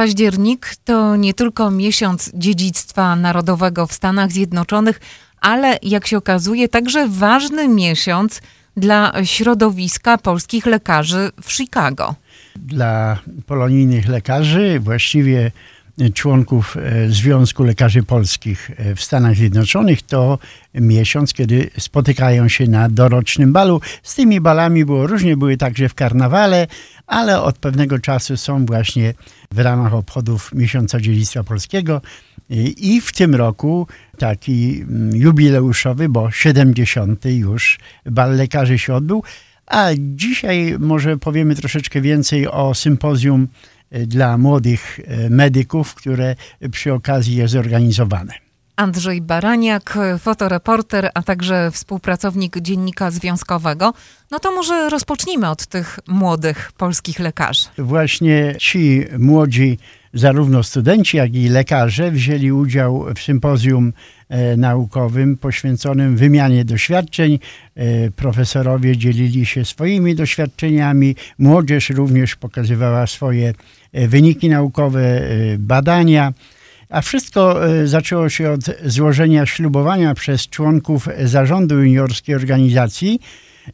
Październik 0.00 0.74
to 0.84 1.16
nie 1.16 1.34
tylko 1.34 1.70
miesiąc 1.70 2.30
dziedzictwa 2.34 3.16
narodowego 3.16 3.86
w 3.86 3.92
Stanach 3.92 4.32
Zjednoczonych, 4.32 5.00
ale 5.40 5.78
jak 5.82 6.06
się 6.06 6.16
okazuje, 6.16 6.68
także 6.68 7.08
ważny 7.08 7.68
miesiąc 7.68 8.42
dla 8.76 9.12
środowiska 9.24 10.18
polskich 10.18 10.66
lekarzy 10.66 11.30
w 11.42 11.52
Chicago. 11.52 12.14
Dla 12.56 13.18
polonijnych 13.46 14.08
lekarzy, 14.08 14.80
właściwie 14.80 15.50
członków 16.14 16.76
e, 16.76 17.08
Związku 17.08 17.64
Lekarzy 17.64 18.02
Polskich 18.02 18.70
e, 18.76 18.94
w 18.94 19.02
Stanach 19.02 19.34
Zjednoczonych, 19.34 20.02
to 20.02 20.38
miesiąc, 20.74 21.32
kiedy 21.32 21.70
spotykają 21.78 22.48
się 22.48 22.66
na 22.66 22.88
dorocznym 22.88 23.52
balu. 23.52 23.80
Z 24.02 24.14
tymi 24.14 24.40
balami 24.40 24.84
było 24.84 25.06
różnie, 25.06 25.36
były 25.36 25.56
także 25.56 25.88
w 25.88 25.94
karnawale, 25.94 26.66
ale 27.06 27.42
od 27.42 27.58
pewnego 27.58 27.98
czasu 27.98 28.36
są 28.36 28.66
właśnie 28.66 29.14
w 29.54 29.58
ramach 29.58 29.94
obchodów 29.94 30.54
miesiąca 30.54 31.00
dziedzictwa 31.00 31.44
polskiego 31.44 32.00
i 32.76 33.00
w 33.00 33.12
tym 33.12 33.34
roku 33.34 33.86
taki 34.18 34.82
mm, 34.82 35.16
jubileuszowy, 35.16 36.08
bo 36.08 36.30
70. 36.30 37.24
już 37.24 37.78
bal 38.06 38.36
lekarzy 38.36 38.78
się 38.78 38.94
odbył. 38.94 39.22
A 39.66 39.88
dzisiaj 39.98 40.76
może 40.78 41.16
powiemy 41.16 41.54
troszeczkę 41.54 42.00
więcej 42.00 42.48
o 42.48 42.74
sympozjum 42.74 43.48
e, 43.90 44.06
dla 44.06 44.38
młodych 44.38 45.00
e, 45.04 45.30
medyków, 45.30 45.94
które 45.94 46.36
przy 46.70 46.92
okazji 46.92 47.36
jest 47.36 47.52
zorganizowane. 47.52 48.49
Andrzej 48.80 49.20
Baraniak, 49.20 49.98
fotoreporter, 50.18 51.10
a 51.14 51.22
także 51.22 51.70
współpracownik 51.70 52.58
Dziennika 52.60 53.10
Związkowego. 53.10 53.94
No 54.30 54.38
to 54.38 54.52
może 54.52 54.90
rozpocznijmy 54.90 55.50
od 55.50 55.66
tych 55.66 55.98
młodych 56.08 56.72
polskich 56.72 57.18
lekarzy. 57.18 57.66
Właśnie 57.78 58.54
ci 58.58 59.04
młodzi, 59.18 59.78
zarówno 60.14 60.62
studenci, 60.62 61.16
jak 61.16 61.34
i 61.34 61.48
lekarze, 61.48 62.10
wzięli 62.10 62.52
udział 62.52 63.04
w 63.16 63.18
sympozjum 63.18 63.92
e, 64.28 64.56
naukowym 64.56 65.36
poświęconym 65.36 66.16
wymianie 66.16 66.64
doświadczeń. 66.64 67.38
E, 67.74 68.10
profesorowie 68.10 68.96
dzielili 68.96 69.46
się 69.46 69.64
swoimi 69.64 70.14
doświadczeniami, 70.14 71.16
młodzież 71.38 71.90
również 71.90 72.36
pokazywała 72.36 73.06
swoje 73.06 73.54
e, 73.92 74.08
wyniki 74.08 74.48
naukowe, 74.48 75.20
badania. 75.58 76.32
A 76.90 77.00
wszystko 77.00 77.68
e, 77.68 77.86
zaczęło 77.86 78.28
się 78.28 78.50
od 78.50 78.60
złożenia 78.84 79.46
ślubowania 79.46 80.14
przez 80.14 80.48
członków 80.48 81.08
zarządu 81.24 81.82
juniorskiej 81.82 82.34
organizacji. 82.34 83.20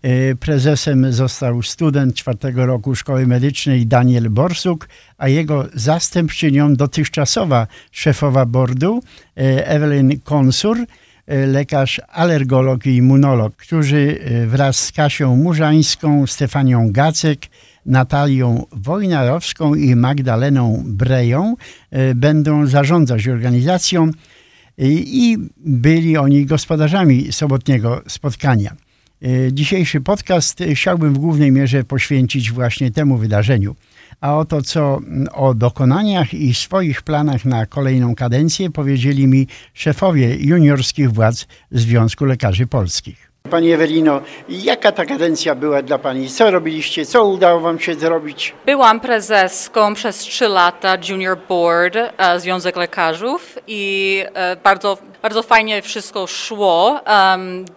E, 0.03 0.35
prezesem 0.35 1.13
został 1.13 1.63
student 1.63 2.15
czwartego 2.15 2.67
roku 2.67 2.95
szkoły 2.95 3.27
medycznej 3.27 3.87
Daniel 3.87 4.31
Borsuk, 4.31 4.89
a 5.19 5.29
jego 5.29 5.67
zastępczynią 5.75 6.75
dotychczasowa 6.75 7.67
szefowa 7.91 8.47
bordu 8.47 9.01
e, 9.37 9.67
Evelyn 9.69 10.21
Konsur, 10.21 10.79
lekarz 11.47 12.01
alergolog 12.09 12.87
i 12.87 12.97
immunolog, 12.97 13.57
którzy 13.57 14.19
wraz 14.47 14.79
z 14.79 14.93
Kasią 14.93 15.37
Murzańską, 15.37 16.27
Stefanią 16.27 16.93
Gacek, 16.93 17.41
Natalią 17.87 18.65
Wojnarowską 18.73 19.75
i 19.75 19.97
Magdaleną 19.97 20.83
Breją 20.87 21.57
e, 21.91 22.15
będą 22.15 22.67
zarządzać 22.67 23.29
organizacją 23.29 24.11
i 24.79 25.39
byli 25.57 26.17
oni 26.17 26.47
gospodarzami 26.47 27.33
sobotniego 27.33 28.03
spotkania. 28.09 28.77
E, 29.23 29.53
dzisiejszy 29.53 30.01
podcast 30.01 30.63
chciałbym 30.75 31.15
w 31.15 31.19
głównej 31.19 31.53
mierze 31.53 31.85
poświęcić 31.85 32.53
właśnie 32.53 32.91
temu 32.91 33.17
wydarzeniu. 33.17 33.77
A 34.21 34.37
oto 34.37 34.63
co 34.63 35.01
o 35.33 35.55
dokonaniach 35.55 36.35
i 36.35 36.55
swoich 36.55 37.03
planach 37.03 37.45
na 37.45 37.67
kolejną 37.67 38.15
kadencję 38.15 38.71
powiedzieli 38.71 39.27
mi 39.27 39.47
szefowie 39.75 40.37
juniorskich 40.37 41.13
władz 41.13 41.47
Związku 41.71 42.25
Lekarzy 42.25 42.67
Polskich. 42.67 43.26
Pani 43.47 43.73
Ewelino, 43.73 44.21
jaka 44.49 44.93
ta 44.93 45.05
kadencja 45.05 45.55
była 45.55 45.83
dla 45.83 45.99
Pani? 45.99 46.29
Co 46.29 46.51
robiliście? 46.51 47.07
Co 47.07 47.25
udało 47.25 47.61
Wam 47.61 47.81
się 47.81 47.95
zrobić? 47.95 48.55
Byłam 48.67 49.01
prezeską 49.01 49.95
przez 49.95 50.19
trzy 50.19 50.49
lata 50.49 50.97
Junior 51.09 51.39
Board 51.49 51.97
e, 51.97 52.41
Związek 52.41 52.77
Lekarzów 52.77 53.59
i 53.67 54.25
e, 54.35 54.57
bardzo, 54.57 54.99
bardzo 55.23 55.43
fajnie 55.43 55.83
wszystko 55.83 56.27
szło. 56.27 57.01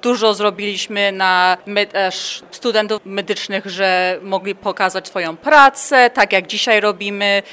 Dużo 0.01 0.33
zrobiliśmy 0.33 1.11
na 1.11 1.57
e, 1.93 2.11
studentów 2.51 3.01
medycznych, 3.05 3.65
że 3.65 4.19
mogli 4.21 4.55
pokazać 4.55 5.07
swoją 5.07 5.37
pracę, 5.37 6.09
tak 6.09 6.33
jak 6.33 6.47
dzisiaj 6.47 6.81
robimy 6.81 7.43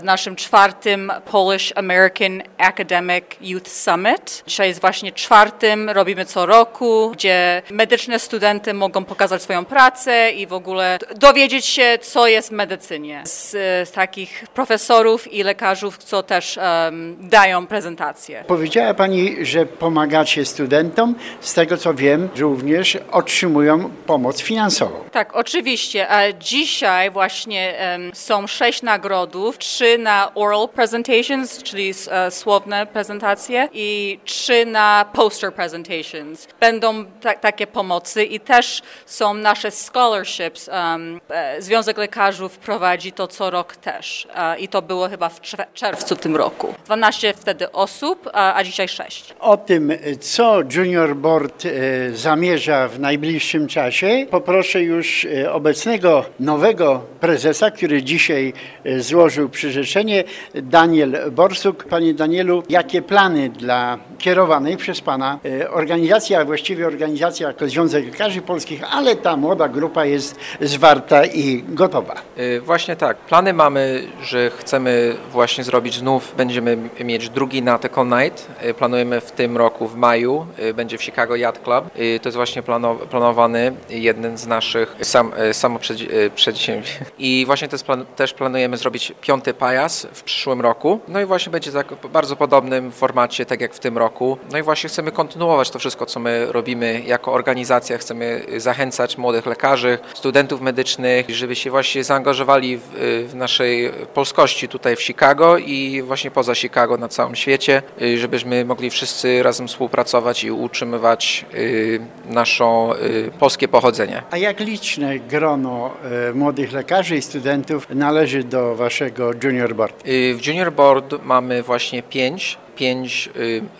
w 0.00 0.04
naszym 0.04 0.36
czwartym 0.36 1.12
Polish 1.30 1.72
American 1.76 2.42
Academic 2.58 3.24
Youth 3.40 3.68
Summit. 3.68 4.42
Dzisiaj 4.46 4.68
jest 4.68 4.80
właśnie 4.80 5.12
czwartym, 5.12 5.90
robimy 5.90 6.24
co 6.24 6.46
roku, 6.46 7.10
gdzie 7.10 7.41
medyczne 7.70 8.18
studenty 8.18 8.74
mogą 8.74 9.04
pokazać 9.04 9.42
swoją 9.42 9.64
pracę 9.64 10.30
i 10.30 10.46
w 10.46 10.52
ogóle 10.52 10.98
dowiedzieć 11.16 11.66
się, 11.66 11.98
co 12.02 12.26
jest 12.26 12.48
w 12.48 12.52
medycynie. 12.52 13.22
Z, 13.24 13.90
takich 13.90 14.44
profesorów 14.54 15.32
i 15.32 15.42
lekarzów, 15.42 15.98
co 15.98 16.22
też 16.22 16.56
um, 16.56 17.16
dają 17.20 17.66
prezentacje. 17.66 18.44
Powiedziała 18.46 18.94
Pani, 18.94 19.36
że 19.46 19.66
pomagacie 19.66 20.44
studentom. 20.44 21.14
Z 21.40 21.54
tego 21.54 21.76
co 21.76 21.94
wiem, 21.94 22.28
również 22.36 22.98
otrzymują 23.12 23.90
pomoc 24.06 24.42
finansową. 24.42 24.96
Tak, 25.12 25.36
oczywiście. 25.36 26.06
Dzisiaj 26.40 27.10
właśnie 27.10 27.74
um, 27.92 28.10
są 28.14 28.46
sześć 28.46 28.82
nagrodów, 28.82 29.58
trzy 29.58 29.98
na 29.98 30.34
oral 30.34 30.68
presentations, 30.68 31.62
czyli 31.62 31.90
uh, 31.90 32.34
słowne 32.34 32.86
prezentacje 32.86 33.68
i 33.72 34.18
trzy 34.24 34.66
na 34.66 35.04
poster 35.12 35.54
presentations. 35.54 36.48
Będą 36.60 37.04
ta, 37.32 37.40
takie 37.40 37.66
pomocy 37.66 38.24
i 38.24 38.40
też 38.40 38.82
są 39.06 39.34
nasze 39.34 39.70
scholarships. 39.70 40.68
Um, 40.68 41.20
e, 41.30 41.62
Związek 41.62 41.98
Lekarzów 41.98 42.58
prowadzi 42.58 43.12
to 43.12 43.26
co 43.26 43.50
rok 43.50 43.76
też 43.76 44.28
e, 44.34 44.58
i 44.58 44.68
to 44.68 44.82
było 44.82 45.08
chyba 45.08 45.28
w 45.28 45.40
czerwcu 45.74 46.16
tym 46.16 46.36
roku. 46.36 46.74
12 46.84 47.34
wtedy 47.36 47.72
osób, 47.72 48.30
a 48.32 48.64
dzisiaj 48.64 48.88
6. 48.88 49.34
O 49.40 49.56
tym, 49.56 49.92
co 50.20 50.60
Junior 50.76 51.16
Board 51.16 51.64
e, 51.66 51.70
zamierza 52.16 52.88
w 52.88 53.00
najbliższym 53.00 53.66
czasie, 53.66 54.26
poproszę 54.30 54.82
już 54.82 55.26
obecnego 55.52 56.24
nowego 56.40 57.02
prezesa, 57.20 57.70
który 57.70 58.02
dzisiaj 58.02 58.52
złożył 58.98 59.48
przyrzeczenie, 59.48 60.24
Daniel 60.54 61.30
Borsuk. 61.32 61.84
Panie 61.84 62.14
Danielu, 62.14 62.62
jakie 62.68 63.02
plany 63.02 63.48
dla 63.48 63.98
kierowanej 64.18 64.76
przez 64.76 65.00
Pana 65.00 65.38
organizacji, 65.70 66.34
a 66.34 66.44
właściwie 66.44 66.86
organizacji 66.86 67.11
organizacja 67.12 67.48
jako 67.48 67.68
Związek 67.68 68.04
Lekarzy 68.04 68.42
Polskich, 68.42 68.82
ale 68.90 69.16
ta 69.16 69.36
młoda 69.36 69.68
grupa 69.68 70.04
jest 70.04 70.36
zwarta 70.60 71.24
i 71.24 71.64
gotowa. 71.68 72.14
Y, 72.38 72.60
właśnie 72.60 72.96
tak. 72.96 73.16
Plany 73.16 73.52
mamy, 73.52 74.08
że 74.22 74.50
chcemy 74.50 75.16
właśnie 75.32 75.64
zrobić 75.64 75.94
znów, 75.94 76.34
będziemy 76.36 76.78
mieć 77.04 77.28
drugi 77.28 77.62
Nautical 77.62 78.06
Night. 78.06 78.48
Y, 78.64 78.74
planujemy 78.74 79.20
w 79.20 79.32
tym 79.32 79.56
roku, 79.56 79.88
w 79.88 79.96
maju, 79.96 80.46
y, 80.58 80.74
będzie 80.74 80.98
w 80.98 81.02
Chicago 81.02 81.36
Yacht 81.36 81.62
Club. 81.62 81.84
To 81.94 82.28
jest 82.28 82.36
właśnie 82.36 82.62
planowany 83.10 83.72
jeden 83.90 84.38
z 84.38 84.46
naszych 84.46 84.96
sam, 85.02 85.32
samoprzedsięwzięć. 85.52 86.98
I 87.18 87.44
właśnie 87.46 87.68
też, 87.68 87.82
plan, 87.82 88.04
też 88.16 88.34
planujemy 88.34 88.76
zrobić 88.76 89.12
piąty 89.20 89.54
pajas 89.54 90.06
w 90.12 90.22
przyszłym 90.22 90.60
roku. 90.60 91.00
No 91.08 91.20
i 91.20 91.24
właśnie 91.24 91.52
będzie 91.52 91.72
tak 91.72 91.86
bardzo 92.12 92.36
podobnym 92.36 92.92
formacie, 92.92 93.46
tak 93.46 93.60
jak 93.60 93.74
w 93.74 93.78
tym 93.78 93.98
roku. 93.98 94.38
No 94.52 94.58
i 94.58 94.62
właśnie 94.62 94.88
chcemy 94.88 95.12
kontynuować 95.12 95.70
to 95.70 95.78
wszystko, 95.78 96.06
co 96.06 96.20
my 96.20 96.46
robimy 96.52 97.01
jako 97.06 97.32
organizacja 97.32 97.98
chcemy 97.98 98.46
zachęcać 98.56 99.18
młodych 99.18 99.46
lekarzy, 99.46 99.98
studentów 100.14 100.60
medycznych, 100.60 101.30
żeby 101.30 101.56
się 101.56 101.70
właśnie 101.70 102.04
zaangażowali 102.04 102.76
w, 102.76 102.82
w 103.28 103.34
naszej 103.34 103.90
polskości 104.14 104.68
tutaj 104.68 104.96
w 104.96 105.02
Chicago 105.02 105.58
i 105.58 106.02
właśnie 106.02 106.30
poza 106.30 106.54
Chicago 106.54 106.96
na 106.96 107.08
całym 107.08 107.34
świecie, 107.34 107.82
żebyśmy 108.16 108.64
mogli 108.64 108.90
wszyscy 108.90 109.42
razem 109.42 109.68
współpracować 109.68 110.44
i 110.44 110.50
utrzymywać 110.50 111.46
y, 111.54 112.00
naszą 112.26 112.94
y, 112.94 113.30
polskie 113.38 113.68
pochodzenie. 113.68 114.22
A 114.30 114.36
jak 114.36 114.60
liczne 114.60 115.18
grono 115.18 115.90
y, 116.30 116.34
młodych 116.34 116.72
lekarzy 116.72 117.16
i 117.16 117.22
studentów 117.22 117.86
należy 117.90 118.44
do 118.44 118.74
waszego 118.74 119.30
Junior 119.44 119.74
Board? 119.74 120.02
W 120.34 120.46
Junior 120.46 120.72
Board 120.72 121.14
mamy 121.24 121.62
właśnie 121.62 122.02
pięć, 122.02 122.58
pięć 122.76 123.30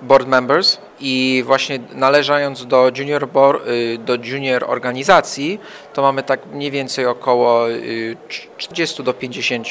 board 0.02 0.28
members 0.28 0.78
i 1.02 1.42
właśnie 1.46 1.78
należąc 1.94 2.66
do 2.66 2.90
junior, 2.98 3.28
board, 3.28 3.62
do 3.98 4.14
junior 4.14 4.64
organizacji, 4.68 5.60
to 5.92 6.02
mamy 6.02 6.22
tak 6.22 6.46
mniej 6.46 6.70
więcej 6.70 7.06
około 7.06 7.64
40 8.58 9.02
do 9.02 9.14
50 9.14 9.68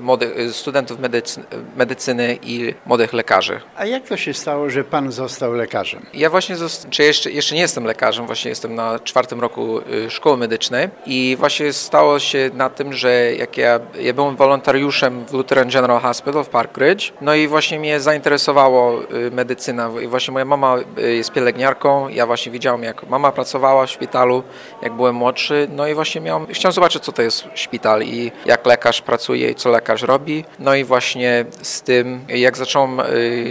młodych, 0.00 0.32
studentów 0.52 1.00
medycyny, 1.00 1.46
medycyny 1.76 2.38
i 2.42 2.74
młodych 2.86 3.12
lekarzy. 3.12 3.60
A 3.76 3.86
jak 3.86 4.08
to 4.08 4.16
się 4.16 4.34
stało, 4.34 4.70
że 4.70 4.84
pan 4.84 5.12
został 5.12 5.52
lekarzem? 5.52 6.06
Ja 6.14 6.30
właśnie, 6.30 6.56
czy 6.90 7.02
jeszcze, 7.02 7.30
jeszcze 7.30 7.54
nie 7.54 7.60
jestem 7.60 7.84
lekarzem, 7.84 8.26
właśnie 8.26 8.48
jestem 8.48 8.74
na 8.74 8.98
czwartym 8.98 9.40
roku 9.40 9.80
szkoły 10.08 10.36
medycznej 10.36 10.88
i 11.06 11.36
właśnie 11.38 11.72
stało 11.72 12.18
się 12.18 12.50
na 12.54 12.70
tym, 12.70 12.92
że 12.92 13.34
jak 13.34 13.56
ja, 13.56 13.80
ja 14.00 14.12
byłem 14.12 14.36
wolontariuszem 14.36 15.24
w 15.26 15.32
Lutheran 15.32 15.70
General 15.70 16.00
Hospital 16.00 16.44
w 16.44 16.48
Park 16.48 16.78
Ridge, 16.78 17.12
no 17.20 17.34
i 17.34 17.48
właśnie 17.48 17.78
mnie 17.78 18.00
zainteresowało 18.00 19.00
medycyna 19.32 19.90
i 20.02 20.06
właśnie 20.06 20.32
moja 20.32 20.44
mama 20.56 20.76
jest 20.96 21.32
pielęgniarką, 21.32 22.08
ja 22.08 22.26
właśnie 22.26 22.52
widziałem 22.52 22.82
jak 22.82 23.08
mama 23.08 23.32
pracowała 23.32 23.86
w 23.86 23.90
szpitalu, 23.90 24.42
jak 24.82 24.92
byłem 24.92 25.14
młodszy, 25.14 25.68
no 25.70 25.88
i 25.88 25.94
właśnie 25.94 26.20
miałem, 26.20 26.46
chciałem 26.46 26.72
zobaczyć 26.72 27.02
co 27.02 27.12
to 27.12 27.22
jest 27.22 27.44
szpital 27.54 28.02
i 28.02 28.32
jak 28.46 28.66
lekarz 28.66 29.02
pracuje 29.02 29.50
i 29.50 29.54
co 29.54 29.70
lekarz 29.70 30.02
robi, 30.02 30.44
no 30.58 30.74
i 30.74 30.84
właśnie 30.84 31.44
z 31.62 31.82
tym, 31.82 32.24
jak 32.28 32.56
zacząłem 32.56 33.00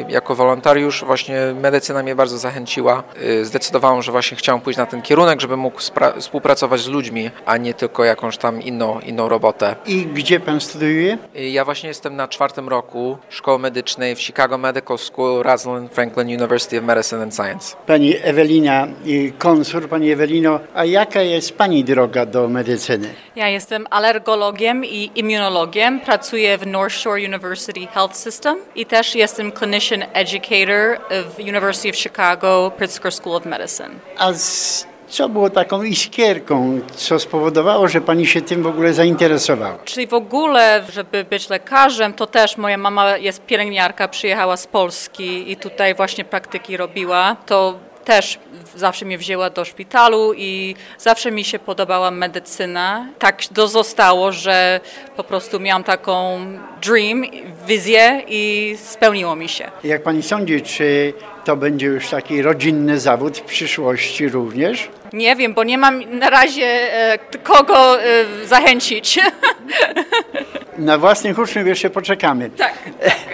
jako 0.10 0.36
wolontariusz, 0.36 1.04
właśnie 1.04 1.36
medycyna 1.62 2.04
mnie 2.04 2.16
bardzo 2.16 2.38
zachęciła, 2.38 3.04
zdecydowałem, 3.42 4.02
że 4.02 4.12
właśnie 4.12 4.38
chciałem 4.38 4.62
pójść 4.62 4.78
na 4.78 4.86
ten 4.86 5.02
kierunek, 5.02 5.42
żeby 5.42 5.58
mógł 5.58 5.82
współpracować 6.20 6.82
z 6.82 6.88
ludźmi, 6.88 7.32
a 7.46 7.58
nie 7.58 7.74
tylko 7.74 8.04
jakąś 8.04 8.38
tam 8.38 8.62
inną, 8.62 9.00
inną 9.00 9.30
robotę. 9.30 9.76
I 9.86 10.06
gdzie 10.06 10.40
pan 10.40 10.62
studiuje? 10.62 11.18
Ja 11.36 11.66
właśnie 11.66 11.90
jestem 11.90 12.16
na 12.16 12.28
czwartym 12.28 12.70
roku 12.70 13.18
szkoły 13.30 13.60
medycznej 13.60 14.16
w 14.16 14.22
Chicago 14.22 14.58
Medical 14.58 14.98
School, 14.98 15.44
Rosalind 15.44 15.94
Franklin 15.94 16.28
University 16.28 16.81
Medicine 16.82 17.24
and 17.24 17.36
Science. 17.36 17.76
Pani 17.88 18.16
Ewelina 18.24 18.88
Konsur, 19.40 19.88
Pani 19.88 20.12
Ewelino, 20.12 20.60
a 20.76 20.86
jaka 20.86 21.22
jest 21.22 21.58
Pani 21.58 21.84
droga 21.84 22.26
do 22.26 22.48
medycyny? 22.48 23.08
Ja 23.36 23.48
jestem 23.50 23.88
alergologiem 23.90 24.86
i 24.86 25.12
immunologiem. 25.16 26.00
Pracuję 26.00 26.58
w 26.58 26.68
North 26.68 26.96
Shore 26.96 27.26
University 27.26 27.88
Health 27.88 28.16
System 28.16 28.58
i 28.76 28.86
też 28.86 29.16
jestem 29.16 29.52
clinician 29.52 30.04
educator 30.14 30.98
w 31.10 31.40
University 31.40 31.90
of 31.90 31.96
Chicago 31.96 32.72
Pritzker 32.78 33.12
School 33.12 33.36
of 33.36 33.46
Medicine. 33.46 33.90
A 34.18 34.34
z 34.34 34.91
co 35.12 35.30
było 35.30 35.50
taką 35.50 35.84
iskierką, 35.84 36.80
co 36.96 37.20
spowodowało, 37.20 37.88
że 37.88 38.02
pani 38.02 38.28
się 38.28 38.42
tym 38.42 38.64
w 38.64 38.68
ogóle 38.68 38.94
zainteresowała? 38.94 39.78
Czyli 39.86 40.08
w 40.08 40.14
ogóle, 40.14 40.84
żeby 40.94 41.24
być 41.24 41.50
lekarzem, 41.50 42.14
to 42.14 42.28
też 42.28 42.58
moja 42.58 42.78
mama 42.78 43.18
jest 43.18 43.46
pielęgniarka, 43.46 44.08
przyjechała 44.08 44.58
z 44.58 44.68
Polski 44.68 45.52
i 45.52 45.58
tutaj 45.58 45.96
właśnie 45.96 46.26
praktyki 46.26 46.78
robiła. 46.78 47.36
To 47.46 47.80
też 48.06 48.40
zawsze 48.76 49.06
mnie 49.06 49.18
wzięła 49.18 49.50
do 49.50 49.66
szpitalu 49.66 50.34
i 50.38 50.76
zawsze 50.98 51.32
mi 51.32 51.44
się 51.44 51.60
podobała 51.60 52.12
medycyna. 52.12 53.08
Tak 53.20 53.46
to 53.46 53.68
zostało, 53.68 54.32
że 54.32 54.80
po 55.16 55.24
prostu 55.24 55.60
miałam 55.60 55.84
taką 55.84 56.40
dream, 56.82 57.24
wizję 57.68 58.22
i 58.28 58.76
spełniło 58.84 59.36
mi 59.36 59.50
się. 59.50 59.72
Jak 59.84 60.04
pani 60.04 60.24
sądzi, 60.24 60.62
czy 60.62 61.14
to 61.46 61.56
będzie 61.56 61.86
już 61.86 62.10
taki 62.10 62.42
rodzinny 62.42 63.00
zawód 63.00 63.38
w 63.38 63.42
przyszłości 63.42 64.30
również? 64.30 64.90
Nie 65.14 65.36
wiem, 65.36 65.54
bo 65.54 65.64
nie 65.64 65.78
mam 65.78 66.20
na 66.20 66.30
razie 66.30 66.66
e, 66.66 67.18
kogo 67.44 68.02
e, 68.02 68.26
zachęcić. 68.46 69.20
Na 70.78 70.98
własnych 70.98 71.40
uczniów 71.40 71.68
jeszcze 71.68 71.90
poczekamy. 71.90 72.50
Tak. 72.50 72.74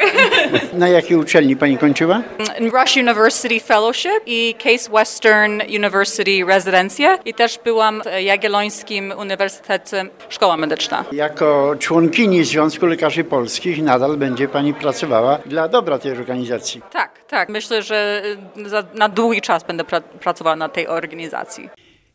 Na 0.74 0.88
jakiej 0.88 1.18
uczelni 1.18 1.56
pani 1.56 1.77
kończyła? 1.77 2.21
Rush 2.59 2.98
University 2.98 3.59
Fellowship 3.59 4.12
i 4.25 4.56
Case 4.63 4.92
Western 4.92 5.62
University 5.75 6.45
Rezydencję 6.48 7.18
i 7.25 7.33
też 7.33 7.59
byłam 7.63 8.01
w 8.01 8.21
Jagiellońskim 8.21 9.13
Uniwersytecie 9.18 10.06
Szkoła 10.30 10.57
Medyczna. 10.57 11.06
Jako 11.12 11.75
członkini 11.80 12.44
Związku 12.44 12.86
Lekarzy 12.86 13.24
Polskich 13.24 13.83
nadal 13.83 14.18
będzie 14.18 14.48
pani 14.48 14.74
pracowała 14.74 15.38
dla 15.45 15.68
dobra 15.68 16.00
tej 16.00 16.12
organizacji. 16.12 16.81
Tak. 17.29 17.50
Myślę, 17.50 17.83
że 17.83 18.24
na 18.95 19.09
długi 19.09 19.41
czas 19.41 19.63
będę 19.63 19.83
pra 19.83 20.01
pracowała 20.01 20.56
na 20.56 20.69
tej 20.69 20.88
organizacji. 20.88 21.69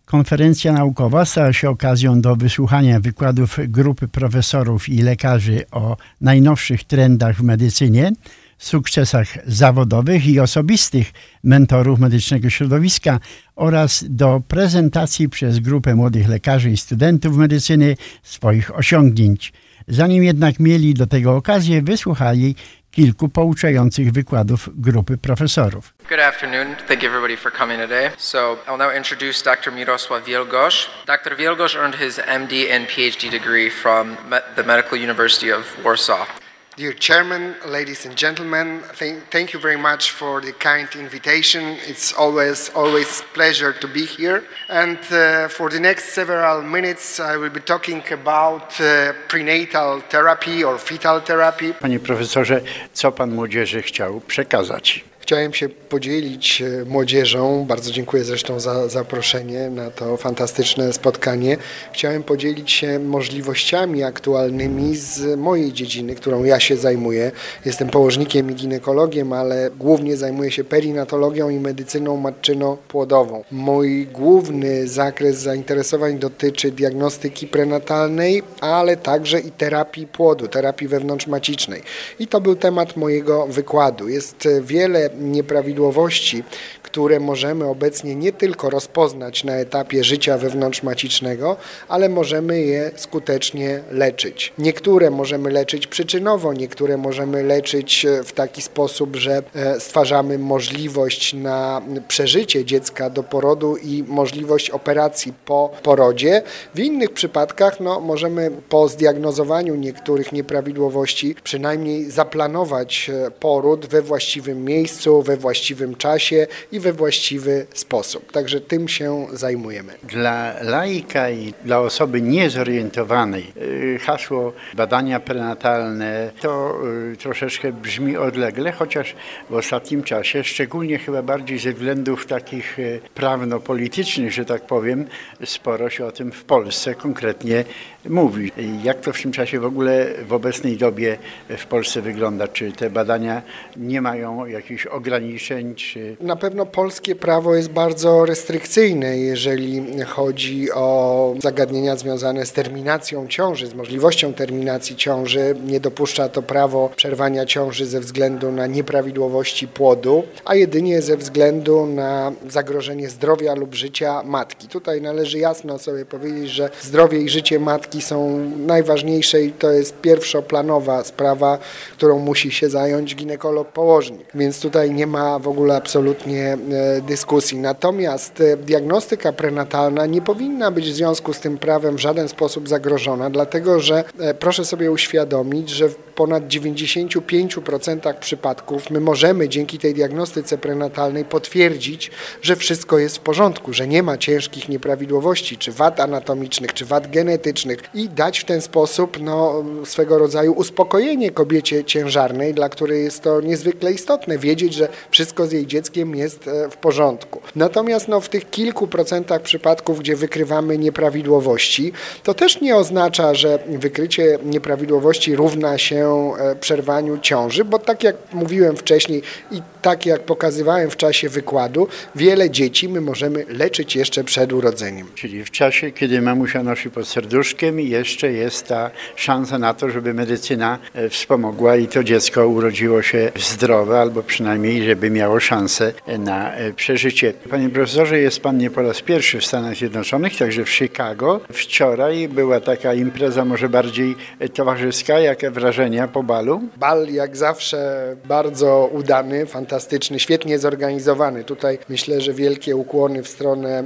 Konferencja 0.04 0.72
naukowa 0.72 1.24
stała 1.24 1.52
się 1.52 1.70
okazją 1.70 2.20
do 2.20 2.36
wysłuchania 2.36 3.00
wykładów 3.00 3.58
grupy 3.68 4.08
profesorów 4.08 4.88
i 4.88 5.02
lekarzy 5.02 5.64
o 5.70 5.96
najnowszych 6.20 6.84
trendach 6.84 7.36
w 7.36 7.42
medycynie, 7.42 8.12
sukcesach 8.58 9.28
zawodowych 9.46 10.26
i 10.26 10.40
osobistych 10.40 11.12
mentorów 11.44 11.98
medycznego 11.98 12.50
środowiska 12.50 13.20
oraz 13.56 14.04
do 14.08 14.42
prezentacji 14.48 15.28
przez 15.28 15.58
grupę 15.58 15.94
młodych 15.94 16.28
lekarzy 16.28 16.70
i 16.70 16.76
studentów 16.76 17.36
medycyny 17.36 17.96
swoich 18.22 18.76
osiągnięć. 18.76 19.52
Zanim 19.88 20.24
jednak 20.24 20.60
mieli 20.60 20.94
do 20.94 21.06
tego 21.06 21.36
okazję, 21.36 21.82
wysłuchali 21.82 22.54
kilku 22.92 23.28
pouczających 23.28 24.12
wykładów 24.12 24.68
grupy 24.74 25.18
profesorów. 25.18 25.94
Good 26.08 26.20
afternoon. 26.20 26.76
Thank 26.88 27.02
you 27.02 27.08
everybody 27.08 27.36
for 27.36 27.52
coming 27.52 27.80
today. 27.80 28.10
So 28.18 28.56
I'll 28.68 28.78
now 28.78 28.96
introduce 28.96 29.44
Dr. 29.44 29.72
Mirosław 29.72 30.24
Wielgosz. 30.24 30.90
Dr. 31.06 31.36
Wielgosz 31.36 31.76
earned 31.76 31.96
his 31.96 32.18
MD 32.18 32.76
and 32.76 32.88
PhD 32.88 33.30
degree 33.30 33.70
from 33.70 34.16
the 34.56 34.62
Medical 34.62 34.98
University 34.98 35.52
of 35.52 35.84
Warsaw. 35.84 36.41
Dear 36.74 36.94
Chairman, 36.94 37.54
ladies 37.66 38.06
and 38.06 38.16
gentlemen, 38.16 38.80
thank, 38.94 39.30
thank 39.30 39.52
you 39.52 39.60
very 39.60 39.76
much 39.76 40.12
for 40.12 40.40
the 40.40 40.52
kind 40.54 40.88
invitation. 40.94 41.76
It's 41.86 42.14
always 42.14 42.70
always 42.74 43.22
pleasure 43.34 43.74
to 43.74 43.86
be 43.88 44.06
here. 44.06 44.42
And 44.70 44.96
uh, 45.10 45.48
for 45.48 45.68
the 45.68 45.80
next 45.80 46.14
several 46.14 46.62
minutes, 46.62 47.20
I 47.20 47.36
will 47.36 47.50
be 47.50 47.60
talking 47.60 48.02
about 48.10 48.80
uh, 48.80 49.12
prenatal 49.28 50.00
therapy 50.08 50.64
or 50.64 50.78
fetal 50.78 51.20
therapy. 51.20 51.74
Panie 51.74 52.00
profesorze, 52.00 52.60
co 52.92 53.12
pan 53.12 53.30
młodzieży 53.30 53.82
chciał 53.82 54.20
przekazać? 54.20 55.04
Chciałem 55.22 55.54
się 55.54 55.68
podzielić 55.68 56.62
e, 56.62 56.84
młodzieżą, 56.84 57.64
bardzo 57.68 57.90
dziękuję 57.90 58.24
zresztą 58.24 58.60
za 58.60 58.88
zaproszenie 58.88 59.70
na 59.70 59.90
to 59.90 60.16
fantastyczne 60.16 60.92
spotkanie. 60.92 61.56
Chciałem 61.92 62.22
podzielić 62.22 62.70
się 62.70 62.98
możliwościami 62.98 64.02
aktualnymi 64.02 64.96
z 64.96 65.38
mojej 65.38 65.72
dziedziny, 65.72 66.14
którą 66.14 66.44
ja 66.44 66.60
się 66.60 66.76
zajmuję. 66.76 67.30
Jestem 67.64 67.88
położnikiem 67.88 68.50
i 68.50 68.54
ginekologiem, 68.54 69.32
ale 69.32 69.70
głównie 69.78 70.16
zajmuję 70.16 70.50
się 70.50 70.64
perinatologią 70.64 71.48
i 71.48 71.58
medycyną 71.60 72.16
matczyno-płodową. 72.16 73.44
Mój 73.50 74.06
główny 74.06 74.88
zakres 74.88 75.36
zainteresowań 75.36 76.18
dotyczy 76.18 76.70
diagnostyki 76.70 77.46
prenatalnej, 77.46 78.42
ale 78.60 78.96
także 78.96 79.40
i 79.40 79.50
terapii 79.50 80.06
płodu, 80.06 80.48
terapii 80.48 80.88
wewnątrzmacicznej. 80.88 81.82
I 82.18 82.26
to 82.26 82.40
był 82.40 82.56
temat 82.56 82.96
mojego 82.96 83.46
wykładu. 83.46 84.08
Jest 84.08 84.48
wiele 84.62 85.11
nieprawidłowości, 85.18 86.44
które 86.92 87.20
możemy 87.20 87.64
obecnie 87.64 88.14
nie 88.14 88.32
tylko 88.32 88.70
rozpoznać 88.70 89.44
na 89.44 89.52
etapie 89.52 90.04
życia 90.04 90.38
wewnątrzmacicznego, 90.38 91.56
ale 91.88 92.08
możemy 92.08 92.60
je 92.60 92.90
skutecznie 92.96 93.80
leczyć. 93.90 94.52
Niektóre 94.58 95.10
możemy 95.10 95.50
leczyć 95.50 95.86
przyczynowo, 95.86 96.52
niektóre 96.52 96.96
możemy 96.96 97.42
leczyć 97.42 98.04
e, 98.04 98.24
w 98.24 98.32
taki 98.32 98.62
sposób, 98.62 99.16
że 99.16 99.42
e, 99.54 99.80
stwarzamy 99.80 100.38
możliwość 100.38 101.34
na 101.34 101.82
przeżycie 102.08 102.64
dziecka 102.64 103.10
do 103.10 103.22
porodu 103.22 103.76
i 103.76 104.04
możliwość 104.08 104.70
operacji 104.70 105.32
po 105.44 105.70
porodzie. 105.82 106.42
W 106.74 106.80
innych 106.80 107.10
przypadkach 107.10 107.80
no, 107.80 108.00
możemy 108.00 108.50
po 108.68 108.88
zdiagnozowaniu 108.88 109.74
niektórych 109.74 110.32
nieprawidłowości 110.32 111.34
przynajmniej 111.44 112.10
zaplanować 112.10 113.10
e, 113.10 113.30
poród 113.30 113.86
we 113.86 114.02
właściwym 114.02 114.64
miejscu, 114.64 115.01
we 115.10 115.36
właściwym 115.36 115.94
czasie 115.94 116.46
i 116.72 116.80
we 116.80 116.92
właściwy 116.92 117.66
sposób. 117.74 118.32
Także 118.32 118.60
tym 118.60 118.88
się 118.88 119.26
zajmujemy. 119.32 119.92
Dla 120.02 120.54
laika 120.62 121.30
i 121.30 121.54
dla 121.64 121.80
osoby 121.80 122.22
niezorientowanej 122.22 123.52
y, 123.56 123.98
hasło 124.02 124.52
badania 124.74 125.20
prenatalne 125.20 126.30
to 126.40 126.78
y, 127.12 127.16
troszeczkę 127.16 127.72
brzmi 127.72 128.16
odlegle, 128.16 128.72
chociaż 128.72 129.14
w 129.50 129.54
ostatnim 129.54 130.02
czasie, 130.02 130.44
szczególnie 130.44 130.98
chyba 130.98 131.22
bardziej 131.22 131.58
ze 131.58 131.72
względów 131.72 132.26
takich 132.26 132.78
y, 132.78 133.00
prawno-politycznych, 133.14 134.32
że 134.32 134.44
tak 134.44 134.66
powiem, 134.66 135.06
sporo 135.44 135.90
się 135.90 136.04
o 136.06 136.12
tym 136.12 136.32
w 136.32 136.44
Polsce 136.44 136.94
konkretnie 136.94 137.64
mówi. 138.08 138.52
Jak 138.82 139.00
to 139.00 139.12
w 139.12 139.22
tym 139.22 139.32
czasie 139.32 139.60
w 139.60 139.64
ogóle 139.64 140.06
w 140.28 140.32
obecnej 140.32 140.76
dobie 140.76 141.18
w 141.48 141.66
Polsce 141.66 142.02
wygląda? 142.02 142.48
Czy 142.48 142.72
te 142.72 142.90
badania 142.90 143.42
nie 143.76 144.00
mają 144.02 144.46
jakichś 144.46 144.86
ograniczeń? 144.92 145.74
Czy... 145.74 146.16
Na 146.20 146.36
pewno 146.36 146.66
polskie 146.66 147.14
prawo 147.14 147.54
jest 147.54 147.70
bardzo 147.70 148.24
restrykcyjne, 148.24 149.18
jeżeli 149.18 149.82
chodzi 150.04 150.72
o 150.72 151.34
zagadnienia 151.42 151.96
związane 151.96 152.46
z 152.46 152.52
terminacją 152.52 153.28
ciąży, 153.28 153.66
z 153.66 153.74
możliwością 153.74 154.34
terminacji 154.34 154.96
ciąży. 154.96 155.54
Nie 155.66 155.80
dopuszcza 155.80 156.28
to 156.28 156.42
prawo 156.42 156.90
przerwania 156.96 157.46
ciąży 157.46 157.86
ze 157.86 158.00
względu 158.00 158.52
na 158.52 158.66
nieprawidłowości 158.66 159.68
płodu, 159.68 160.22
a 160.44 160.54
jedynie 160.54 161.02
ze 161.02 161.16
względu 161.16 161.86
na 161.86 162.32
zagrożenie 162.48 163.08
zdrowia 163.08 163.54
lub 163.54 163.74
życia 163.74 164.22
matki. 164.24 164.68
Tutaj 164.68 165.00
należy 165.00 165.38
jasno 165.38 165.78
sobie 165.78 166.04
powiedzieć, 166.04 166.50
że 166.50 166.70
zdrowie 166.82 167.18
i 167.18 167.28
życie 167.28 167.58
matki 167.58 168.02
są 168.02 168.38
najważniejsze 168.58 169.42
i 169.42 169.52
to 169.52 169.70
jest 169.70 170.00
pierwszoplanowa 170.00 171.04
sprawa, 171.04 171.58
którą 171.92 172.18
musi 172.18 172.50
się 172.50 172.70
zająć 172.70 173.16
ginekolog 173.16 173.68
położnik. 173.68 174.26
Więc 174.34 174.60
tutaj 174.60 174.81
nie 174.90 175.06
ma 175.06 175.38
w 175.38 175.48
ogóle 175.48 175.76
absolutnie 175.76 176.52
e, 176.52 176.58
dyskusji. 177.00 177.58
Natomiast 177.58 178.40
e, 178.40 178.56
diagnostyka 178.56 179.32
prenatalna 179.32 180.06
nie 180.06 180.22
powinna 180.22 180.70
być 180.70 180.90
w 180.90 180.94
związku 180.94 181.32
z 181.32 181.40
tym 181.40 181.58
prawem 181.58 181.96
w 181.96 182.00
żaden 182.00 182.28
sposób 182.28 182.68
zagrożona, 182.68 183.30
dlatego 183.30 183.80
że 183.80 184.04
e, 184.18 184.34
proszę 184.34 184.64
sobie 184.64 184.90
uświadomić, 184.90 185.70
że 185.70 185.88
w 185.88 185.96
ponad 185.96 186.48
95% 186.48 188.14
przypadków 188.14 188.90
my 188.90 189.00
możemy 189.00 189.48
dzięki 189.48 189.78
tej 189.78 189.94
diagnostyce 189.94 190.58
prenatalnej 190.58 191.24
potwierdzić, 191.24 192.10
że 192.42 192.56
wszystko 192.56 192.98
jest 192.98 193.16
w 193.16 193.20
porządku, 193.20 193.72
że 193.72 193.88
nie 193.88 194.02
ma 194.02 194.18
ciężkich 194.18 194.68
nieprawidłowości, 194.68 195.58
czy 195.58 195.72
wad 195.72 196.00
anatomicznych, 196.00 196.74
czy 196.74 196.84
wad 196.84 197.10
genetycznych 197.10 197.78
i 197.94 198.08
dać 198.08 198.38
w 198.38 198.44
ten 198.44 198.60
sposób 198.60 199.18
no, 199.20 199.64
swego 199.84 200.18
rodzaju 200.18 200.52
uspokojenie 200.52 201.30
kobiecie 201.30 201.84
ciężarnej, 201.84 202.54
dla 202.54 202.68
której 202.68 203.04
jest 203.04 203.22
to 203.22 203.40
niezwykle 203.40 203.92
istotne, 203.92 204.38
wiedzieć, 204.38 204.71
że 204.72 204.88
wszystko 205.10 205.46
z 205.46 205.52
jej 205.52 205.66
dzieckiem 205.66 206.14
jest 206.14 206.48
e, 206.48 206.70
w 206.70 206.76
porządku. 206.76 207.40
Natomiast 207.56 208.08
no, 208.08 208.20
w 208.20 208.28
tych 208.28 208.50
kilku 208.50 208.86
procentach 208.86 209.42
przypadków, 209.42 210.00
gdzie 210.00 210.16
wykrywamy 210.16 210.78
nieprawidłowości, 210.78 211.92
to 212.22 212.34
też 212.34 212.60
nie 212.60 212.76
oznacza, 212.76 213.34
że 213.34 213.58
wykrycie 213.68 214.38
nieprawidłowości 214.44 215.36
równa 215.36 215.78
się 215.78 216.32
e, 216.38 216.56
przerwaniu 216.56 217.18
ciąży, 217.18 217.64
bo 217.64 217.78
tak 217.78 218.04
jak 218.04 218.16
mówiłem 218.32 218.76
wcześniej 218.76 219.22
i 219.50 219.62
tak 219.82 220.06
jak 220.06 220.20
pokazywałem 220.20 220.90
w 220.90 220.96
czasie 220.96 221.28
wykładu, 221.28 221.88
wiele 222.14 222.50
dzieci 222.50 222.88
my 222.88 223.00
możemy 223.00 223.44
leczyć 223.48 223.96
jeszcze 223.96 224.24
przed 224.24 224.52
urodzeniem. 224.52 225.06
Czyli 225.14 225.44
w 225.44 225.50
czasie, 225.50 225.90
kiedy 225.90 226.22
mamusia 226.22 226.62
nosi 226.62 226.90
pod 226.90 227.08
serduszkiem, 227.08 227.80
jeszcze 227.80 228.32
jest 228.32 228.66
ta 228.66 228.90
szansa 229.16 229.58
na 229.58 229.74
to, 229.74 229.90
żeby 229.90 230.14
medycyna 230.14 230.78
e, 230.94 231.08
wspomogła 231.08 231.76
i 231.76 231.88
to 231.88 232.04
dziecko 232.04 232.48
urodziło 232.48 233.02
się 233.02 233.32
zdrowe, 233.36 234.00
albo 234.00 234.22
przynajmniej, 234.22 234.61
żeby 234.84 235.10
miało 235.10 235.40
szansę 235.40 235.92
na 236.18 236.54
e, 236.54 236.72
przeżycie. 236.72 237.32
Panie 237.50 237.70
profesorze, 237.70 238.18
jest 238.18 238.40
pan 238.40 238.58
nie 238.58 238.70
po 238.70 238.82
raz 238.82 239.00
pierwszy 239.00 239.38
w 239.40 239.46
Stanach 239.46 239.74
Zjednoczonych, 239.74 240.38
także 240.38 240.64
w 240.64 240.70
Chicago. 240.70 241.40
Wczoraj 241.52 242.28
była 242.28 242.60
taka 242.60 242.94
impreza 242.94 243.44
może 243.44 243.68
bardziej 243.68 244.16
e, 244.38 244.48
towarzyska. 244.48 245.18
Jakie 245.18 245.50
wrażenia 245.50 246.08
po 246.08 246.22
balu? 246.22 246.60
Bal 246.76 247.08
jak 247.08 247.36
zawsze 247.36 248.02
bardzo 248.24 248.90
udany, 248.92 249.46
fantastyczny, 249.46 250.18
świetnie 250.18 250.58
zorganizowany. 250.58 251.44
Tutaj 251.44 251.78
myślę, 251.88 252.20
że 252.20 252.32
wielkie 252.32 252.76
ukłony 252.76 253.22
w 253.22 253.28
stronę 253.28 253.84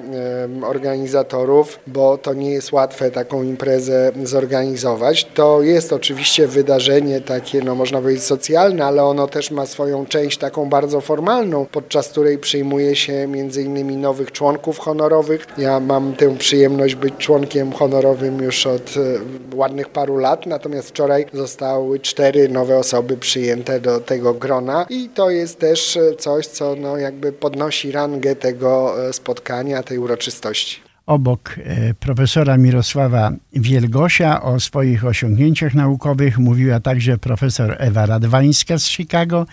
organizatorów, 0.62 1.78
bo 1.87 2.18
to 2.18 2.35
nie 2.35 2.50
jest 2.50 2.73
łatwe 2.73 3.11
taką 3.11 3.42
imprezę 3.42 4.12
zorganizować. 4.25 5.25
To 5.25 5.62
jest 5.62 5.92
oczywiście 5.92 6.47
wydarzenie 6.47 7.21
takie, 7.21 7.62
no 7.62 7.75
można 7.75 8.00
powiedzieć 8.00 8.25
socjalne, 8.25 8.85
ale 8.85 9.04
ono 9.04 9.26
też 9.26 9.50
ma 9.50 9.66
swoją 9.66 10.06
część 10.06 10.38
taką 10.38 10.65
bardzo 10.68 11.00
formalną, 11.00 11.66
podczas 11.73 12.08
której 12.08 12.38
przyjmuje 12.38 12.96
się 12.96 13.26
między 13.26 13.62
innymi 13.62 13.96
nowych 13.96 14.32
członków 14.32 14.78
honorowych. 14.78 15.46
Ja 15.58 15.80
mam 15.80 16.12
tę 16.12 16.37
przyjemność 16.37 16.94
być 16.94 17.14
członkiem 17.18 17.73
honorowym 17.73 18.42
już 18.42 18.66
od 18.66 18.94
e, 18.96 19.56
ładnych 19.56 19.88
paru 19.88 20.16
lat, 20.16 20.46
natomiast 20.46 20.88
wczoraj 20.88 21.26
zostały 21.32 22.00
cztery 22.00 22.49
nowe 22.49 22.78
osoby 22.78 23.16
przyjęte 23.16 23.80
do 23.80 24.00
tego 24.00 24.35
grona 24.35 24.87
i 24.90 25.08
to 25.08 25.30
jest 25.30 25.58
też 25.58 25.96
e, 25.96 26.16
coś, 26.16 26.46
co 26.46 26.76
no 26.76 26.96
jakby 26.96 27.32
podnosi 27.32 27.92
rangę 27.92 28.37
tego 28.37 28.94
e, 29.08 29.12
spotkania, 29.12 29.82
tej 29.82 29.99
uroczystości. 29.99 30.87
Obok 31.06 31.56
profesora 32.00 32.56
Mirosława 32.56 33.32
Wielgosia 33.52 34.42
o 34.42 34.61
swoich 34.61 35.04
osiągnięciach 35.04 35.75
naukowych 35.75 36.38
mówiła 36.38 36.80
także 36.80 37.18
profesor 37.18 37.76
Ewa 37.78 38.06
Radwańska 38.06 38.78
z 38.78 38.87
Chicago, 38.87 39.46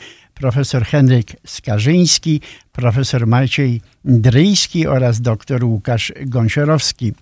profesor 0.43 0.83
Henryk 0.85 1.35
Skarżyński, 1.45 2.41
profesor 2.71 3.27
Maciej 3.27 3.81
Dryjski 4.05 4.87
oraz 4.87 5.21
dr 5.21 5.63
Łukasz 5.63 6.13
Gąsiorowski. 6.25 7.13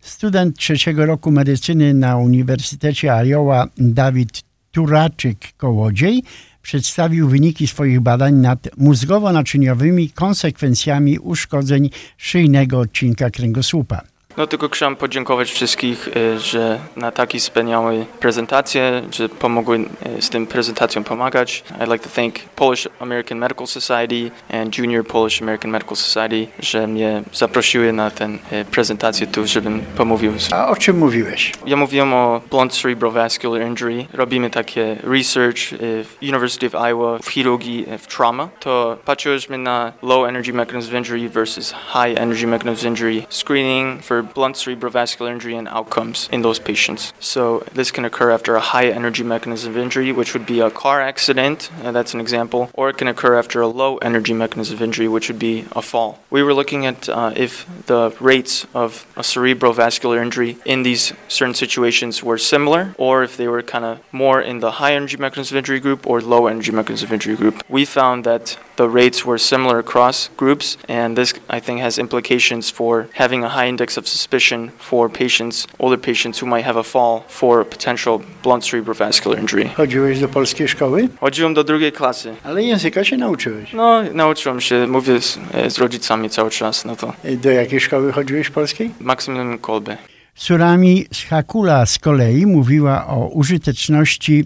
Student 0.00 0.56
trzeciego 0.56 1.06
roku 1.06 1.30
medycyny 1.30 1.94
na 1.94 2.16
Uniwersytecie 2.16 3.12
Iowa 3.12 3.68
Dawid 3.78 4.42
Turaczyk-Kołodziej 4.72 6.22
przedstawił 6.62 7.28
wyniki 7.28 7.66
swoich 7.66 8.00
badań 8.00 8.34
nad 8.34 8.68
mózgowo-naczyniowymi 8.76 10.10
konsekwencjami 10.10 11.18
uszkodzeń 11.18 11.90
szyjnego 12.16 12.80
odcinka 12.80 13.30
kręgosłupa. 13.30 14.00
No 14.36 14.46
tylko 14.46 14.68
chciałem 14.68 14.96
podziękować 14.96 15.50
wszystkich, 15.50 16.08
e, 16.16 16.38
że 16.38 16.78
na 16.96 17.12
takie 17.12 17.38
wspaniałe 17.38 18.04
prezentacje, 18.20 19.02
że 19.10 19.28
pomogły 19.28 19.78
e, 20.18 20.22
z 20.22 20.30
tym 20.30 20.46
prezentacją 20.46 21.04
pomagać. 21.04 21.64
I'd 21.80 21.92
like 21.92 21.98
to 22.08 22.10
thank 22.16 22.34
Polish 22.56 22.88
American 23.00 23.38
Medical 23.38 23.66
Society 23.66 24.30
and 24.52 24.78
Junior 24.78 25.06
Polish 25.06 25.42
American 25.42 25.70
Medical 25.70 25.96
Society, 25.96 26.46
że 26.58 26.86
mnie 26.86 27.22
zaprosiły 27.32 27.92
na 27.92 28.10
tę 28.10 28.28
e, 28.50 28.64
prezentację 28.64 29.26
tu, 29.26 29.46
żebym 29.46 29.80
pomówił. 29.96 30.32
A 30.52 30.68
o 30.68 30.76
czym 30.76 30.98
mówiłeś? 30.98 31.52
Ja 31.66 31.76
mówiłem 31.76 32.14
o 32.14 32.40
blunt 32.50 32.72
cerebrovascular 32.72 33.62
injury. 33.62 34.06
Robimy 34.12 34.50
takie 34.50 34.96
research 35.02 35.58
w 35.80 36.16
University 36.22 36.66
of 36.66 36.74
Iowa 36.74 37.18
w 37.18 37.28
chirurgii 37.28 37.86
w 37.98 38.06
trauma. 38.06 38.48
To 38.60 38.96
patrzyliśmy 39.04 39.58
na 39.58 39.92
low 40.02 40.28
energy 40.28 40.52
mechanism 40.52 40.90
of 40.90 40.98
injury 40.98 41.28
versus 41.28 41.74
high 41.92 42.18
energy 42.18 42.46
mechanism 42.46 42.86
of 42.86 42.90
injury 42.90 43.22
screening 43.30 44.02
for 44.04 44.17
blunt 44.22 44.56
cerebrovascular 44.56 45.30
injury 45.30 45.56
and 45.56 45.68
outcomes 45.68 46.28
in 46.32 46.42
those 46.42 46.58
patients. 46.58 47.12
So 47.20 47.64
this 47.72 47.90
can 47.90 48.04
occur 48.04 48.30
after 48.30 48.56
a 48.56 48.60
high 48.60 48.88
energy 48.88 49.22
mechanism 49.22 49.72
of 49.72 49.78
injury, 49.78 50.12
which 50.12 50.34
would 50.34 50.46
be 50.46 50.60
a 50.60 50.70
car 50.70 51.00
accident, 51.00 51.70
uh, 51.82 51.92
that's 51.92 52.14
an 52.14 52.20
example, 52.20 52.70
or 52.74 52.90
it 52.90 52.98
can 52.98 53.08
occur 53.08 53.36
after 53.36 53.60
a 53.60 53.66
low 53.66 53.98
energy 53.98 54.34
mechanism 54.34 54.76
of 54.76 54.82
injury, 54.82 55.08
which 55.08 55.28
would 55.28 55.38
be 55.38 55.66
a 55.72 55.82
fall. 55.82 56.18
We 56.30 56.42
were 56.42 56.54
looking 56.54 56.86
at 56.86 57.08
uh, 57.08 57.32
if 57.36 57.66
the 57.86 58.14
rates 58.20 58.66
of 58.74 59.06
a 59.16 59.22
cerebrovascular 59.22 60.20
injury 60.20 60.58
in 60.64 60.82
these 60.82 61.12
certain 61.28 61.54
situations 61.54 62.22
were 62.22 62.38
similar, 62.38 62.94
or 62.98 63.22
if 63.22 63.36
they 63.36 63.48
were 63.48 63.62
kind 63.62 63.84
of 63.84 64.00
more 64.12 64.40
in 64.40 64.60
the 64.60 64.72
high 64.72 64.94
energy 64.94 65.16
mechanism 65.16 65.56
of 65.56 65.58
injury 65.58 65.80
group 65.80 66.06
or 66.06 66.20
low 66.20 66.46
energy 66.46 66.72
mechanism 66.72 67.08
of 67.08 67.12
injury 67.12 67.36
group. 67.36 67.62
We 67.68 67.84
found 67.84 68.24
that 68.24 68.58
the 68.76 68.88
rates 68.88 69.24
were 69.24 69.38
similar 69.38 69.78
across 69.78 70.28
groups, 70.36 70.76
and 70.88 71.16
this 71.16 71.34
I 71.48 71.60
think 71.60 71.80
has 71.80 71.98
implications 71.98 72.70
for 72.70 73.08
having 73.14 73.44
a 73.44 73.48
high 73.48 73.68
index 73.68 73.96
of 73.96 74.07
suspicion 74.08 74.70
for 74.78 75.10
patients, 75.10 75.66
older 75.78 76.00
patients 76.00 76.42
who 76.42 76.56
might 76.56 76.66
have 76.66 76.80
a 76.80 76.82
fall 76.82 77.20
for 77.28 77.66
potential 77.66 78.20
blunt 78.42 78.64
cerebrovascular 78.64 79.40
injury. 79.40 79.68
Chodziłeś 79.68 80.20
do 80.20 80.28
polskiej 80.28 80.68
szkoły? 80.68 81.08
Chodziłem 81.20 81.54
do 81.54 81.64
drugiej 81.64 81.92
klasy. 81.92 82.34
Ale 82.44 82.62
języka 82.62 83.04
się 83.04 83.16
nauczyłeś? 83.16 83.72
No, 83.72 84.02
nauczyłem 84.14 84.60
się, 84.60 84.86
mówię 84.86 85.20
z, 85.20 85.38
z 85.68 85.78
rodzicami 85.78 86.30
cały 86.30 86.50
czas, 86.50 86.84
no 86.84 86.96
to. 86.96 87.12
Do 87.24 87.50
jakiej 87.50 87.80
szkoły 87.80 88.12
chodziłeś 88.12 88.50
polskiej? 88.50 88.90
Maksymilian 89.00 89.58
Kolbe. 89.58 89.96
Surami 90.34 91.06
Schakula 91.12 91.86
z 91.86 91.98
kolei 91.98 92.46
mówiła 92.46 93.06
o 93.06 93.28
użyteczności 93.28 94.44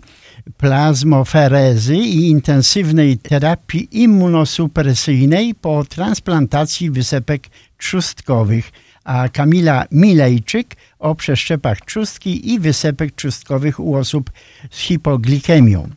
plazmoferezy 0.57 1.97
i 1.97 2.31
intensywnej 2.31 3.19
terapii 3.19 3.88
immunosupresyjnej 4.02 5.54
po 5.54 5.85
transplantacji 5.85 6.90
wysepek 6.90 7.42
trzustkowych, 7.78 8.73
a 9.05 9.29
Kamila 9.29 9.85
Milejczyk 9.91 10.77
o 10.99 11.15
przeszczepach 11.15 11.81
trzustki 11.81 12.53
i 12.53 12.61
wysepek 12.61 13.15
trzustkowych 13.15 13.81
u 13.81 13.95
osób 13.95 14.31
z 14.71 14.79
hipoglikemią. 14.79 15.89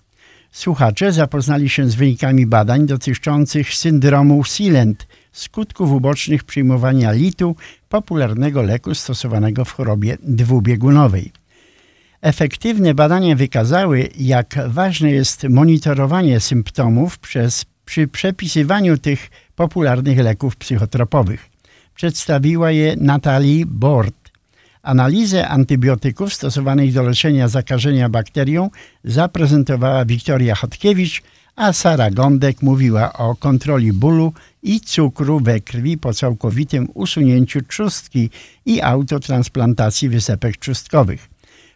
Słuchacze 0.52 1.12
zapoznali 1.12 1.70
się 1.70 1.90
z 1.90 1.96
wynikami 1.96 2.46
badań 2.46 2.86
dotyczących 2.86 3.74
syndromu 3.74 4.44
Silent, 4.44 5.08
skutków 5.32 5.92
ubocznych 5.92 6.44
przyjmowania 6.44 7.12
litu, 7.12 7.56
popularnego 7.90 8.62
leku 8.62 8.96
stosowanego 8.96 9.66
w 9.66 9.72
chorobie 9.72 10.18
dwubiegunowej. 10.22 11.32
Efektywne 12.22 12.94
badania 12.94 13.36
wykazały, 13.36 14.10
jak 14.18 14.56
ważne 14.68 15.12
jest 15.12 15.44
monitorowanie 15.50 16.40
symptomów 16.40 17.20
przez, 17.20 17.66
przy 17.86 18.08
przepisywaniu 18.08 18.98
tych 18.98 19.30
popularnych 19.56 20.18
leków 20.18 20.56
psychotropowych. 20.56 21.55
Przedstawiła 21.96 22.72
je 22.72 22.96
Natalie 22.96 23.66
Bord. 23.66 24.16
Analizę 24.84 25.48
antybiotyków 25.48 26.34
stosowanych 26.34 26.94
do 26.94 27.04
leczenia 27.04 27.48
zakażenia 27.48 28.10
bakterią 28.10 28.70
zaprezentowała 29.04 30.06
Wiktoria 30.06 30.56
Chodkiewicz, 30.56 31.22
a 31.56 31.74
Sara 31.74 32.12
Gądek 32.12 32.62
mówiła 32.62 33.14
o 33.14 33.36
kontroli 33.36 33.94
bólu 33.94 34.34
i 34.64 34.80
cukru 34.80 35.40
we 35.40 35.60
krwi 35.60 35.98
po 35.98 36.14
całkowitym 36.14 36.88
usunięciu 36.94 37.62
trzustki 37.62 38.30
i 38.66 38.82
autotransplantacji 38.82 40.10
wysepek 40.10 40.58
trzustkowych. 40.58 41.30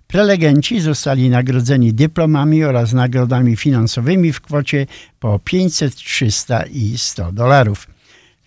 Prelegenci 0.07 0.81
zostali 0.81 1.29
nagrodzeni 1.29 1.93
dyplomami 1.93 2.63
oraz 2.63 2.93
nagrodami 2.93 3.55
finansowymi 3.55 4.33
w 4.33 4.41
kwocie 4.41 4.87
po 5.19 5.39
500, 5.39 5.95
300 5.95 6.63
i 6.63 6.97
100 6.97 7.31
dolarów. 7.31 7.98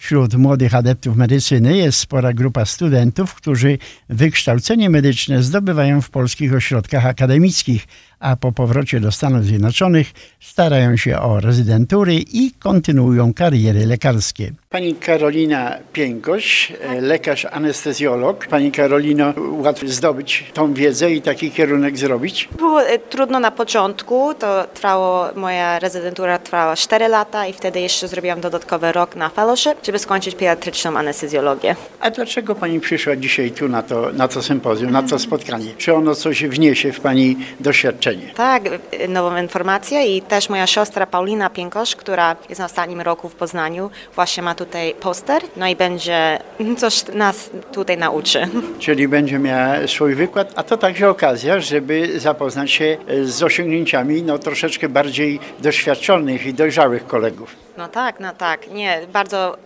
Wśród 0.03 0.35
młodych 0.35 0.75
adeptów 0.75 1.17
medycyny 1.17 1.77
jest 1.77 1.99
spora 1.99 2.33
grupa 2.33 2.65
studentów, 2.65 3.35
którzy 3.35 3.79
wykształcenie 4.09 4.91
medyczne 4.91 5.43
zdobywają 5.43 6.01
w 6.01 6.11
polskich 6.11 6.55
ośrodkach 6.55 7.07
akademickich, 7.07 7.87
a 8.23 8.37
po 8.37 8.53
powrocie 8.53 9.01
do 9.01 9.13
Stanów 9.13 9.45
Zjednoczonych 9.45 10.07
starają 10.41 10.97
się 10.97 11.19
o 11.21 11.41
rezydentury 11.41 12.15
i 12.15 12.53
kontynuują 12.59 13.35
kariery 13.35 13.87
lekarskie. 13.87 14.53
Pani 14.71 14.95
Karolina 14.95 15.79
Piękoś, 15.93 16.73
lekarz 17.01 17.45
anestezjolog. 17.45 18.47
Pani 18.47 18.73
Karolino, 18.73 19.35
łatwo 19.37 19.89
zdobyć 19.89 20.45
tą 20.55 20.75
wiedzę 20.75 21.13
i 21.13 21.23
taki 21.23 21.51
kierunek 21.51 21.99
zrobić? 21.99 22.49
Było 22.59 22.83
e, 22.83 22.99
trudno 22.99 23.41
na 23.41 23.51
początku, 23.51 24.35
to 24.35 24.67
trwało, 24.75 25.29
moja 25.37 25.79
rezydentura 25.79 26.39
trwała 26.39 26.77
4 26.77 27.09
lata 27.09 27.47
i 27.47 27.53
wtedy 27.53 27.81
jeszcze 27.81 28.09
zrobiłam 28.09 28.41
dodatkowy 28.41 28.93
rok 28.93 29.17
na 29.17 29.29
fellowship, 29.29 29.75
żeby 29.87 29.99
skończyć 29.99 30.35
pediatryczną 30.35 30.99
anestezjologię. 30.99 31.77
A 32.01 32.11
dlaczego 32.11 32.55
Pani 32.55 32.81
przyszła 32.81 33.17
dzisiaj 33.17 33.51
tu 33.51 33.69
na 33.69 33.83
to, 33.83 34.13
na 34.13 34.29
to 34.29 34.43
sympozjum, 34.43 34.91
na 34.91 35.03
to 35.03 35.19
spotkanie? 35.19 35.75
Czy 35.79 35.95
ono 35.95 36.15
coś 36.15 36.45
wniesie 36.45 36.93
w 36.93 37.01
Pani 37.01 37.37
doświadczenie? 37.61 38.12
Tak, 38.35 38.63
e, 38.67 39.09
nową 39.09 39.37
informację 39.37 40.17
i 40.17 40.23
też 40.23 40.49
moja 40.49 40.67
siostra 40.67 41.07
Paulina 41.07 41.51
Piękosz, 41.51 41.97
która 41.97 42.37
jest 42.49 42.59
na 42.59 42.65
ostatnim 42.65 43.01
roku 43.01 43.29
w 43.29 43.35
Poznaniu, 43.35 43.91
właśnie 44.15 44.43
ma 44.43 44.55
tutaj 44.55 44.95
poster, 45.01 45.43
no 45.57 45.69
i 45.69 45.77
będzie 45.77 46.39
coś 46.79 47.05
nas 47.15 47.51
tutaj 47.73 47.99
nauczy. 47.99 48.49
Czyli 48.79 49.09
będzie 49.09 49.39
miała 49.39 49.87
swój 49.87 50.15
wykład, 50.15 50.53
a 50.57 50.63
to 50.63 50.77
także 50.77 51.11
okazja, 51.11 51.61
żeby 51.61 52.21
zapoznać 52.21 52.71
się 52.71 52.97
z 53.25 53.43
osiągnięciami 53.43 54.23
no, 54.23 54.39
troszeczkę 54.39 54.89
bardziej 54.89 55.41
doświadczonych 55.59 56.47
i 56.47 56.55
dojrzałych 56.55 57.07
kolegów. 57.07 57.62
No 57.77 57.89
tak, 57.89 58.21
no 58.21 58.33
tak. 58.33 58.71
Nie, 58.71 59.01
bardzo, 59.13 59.57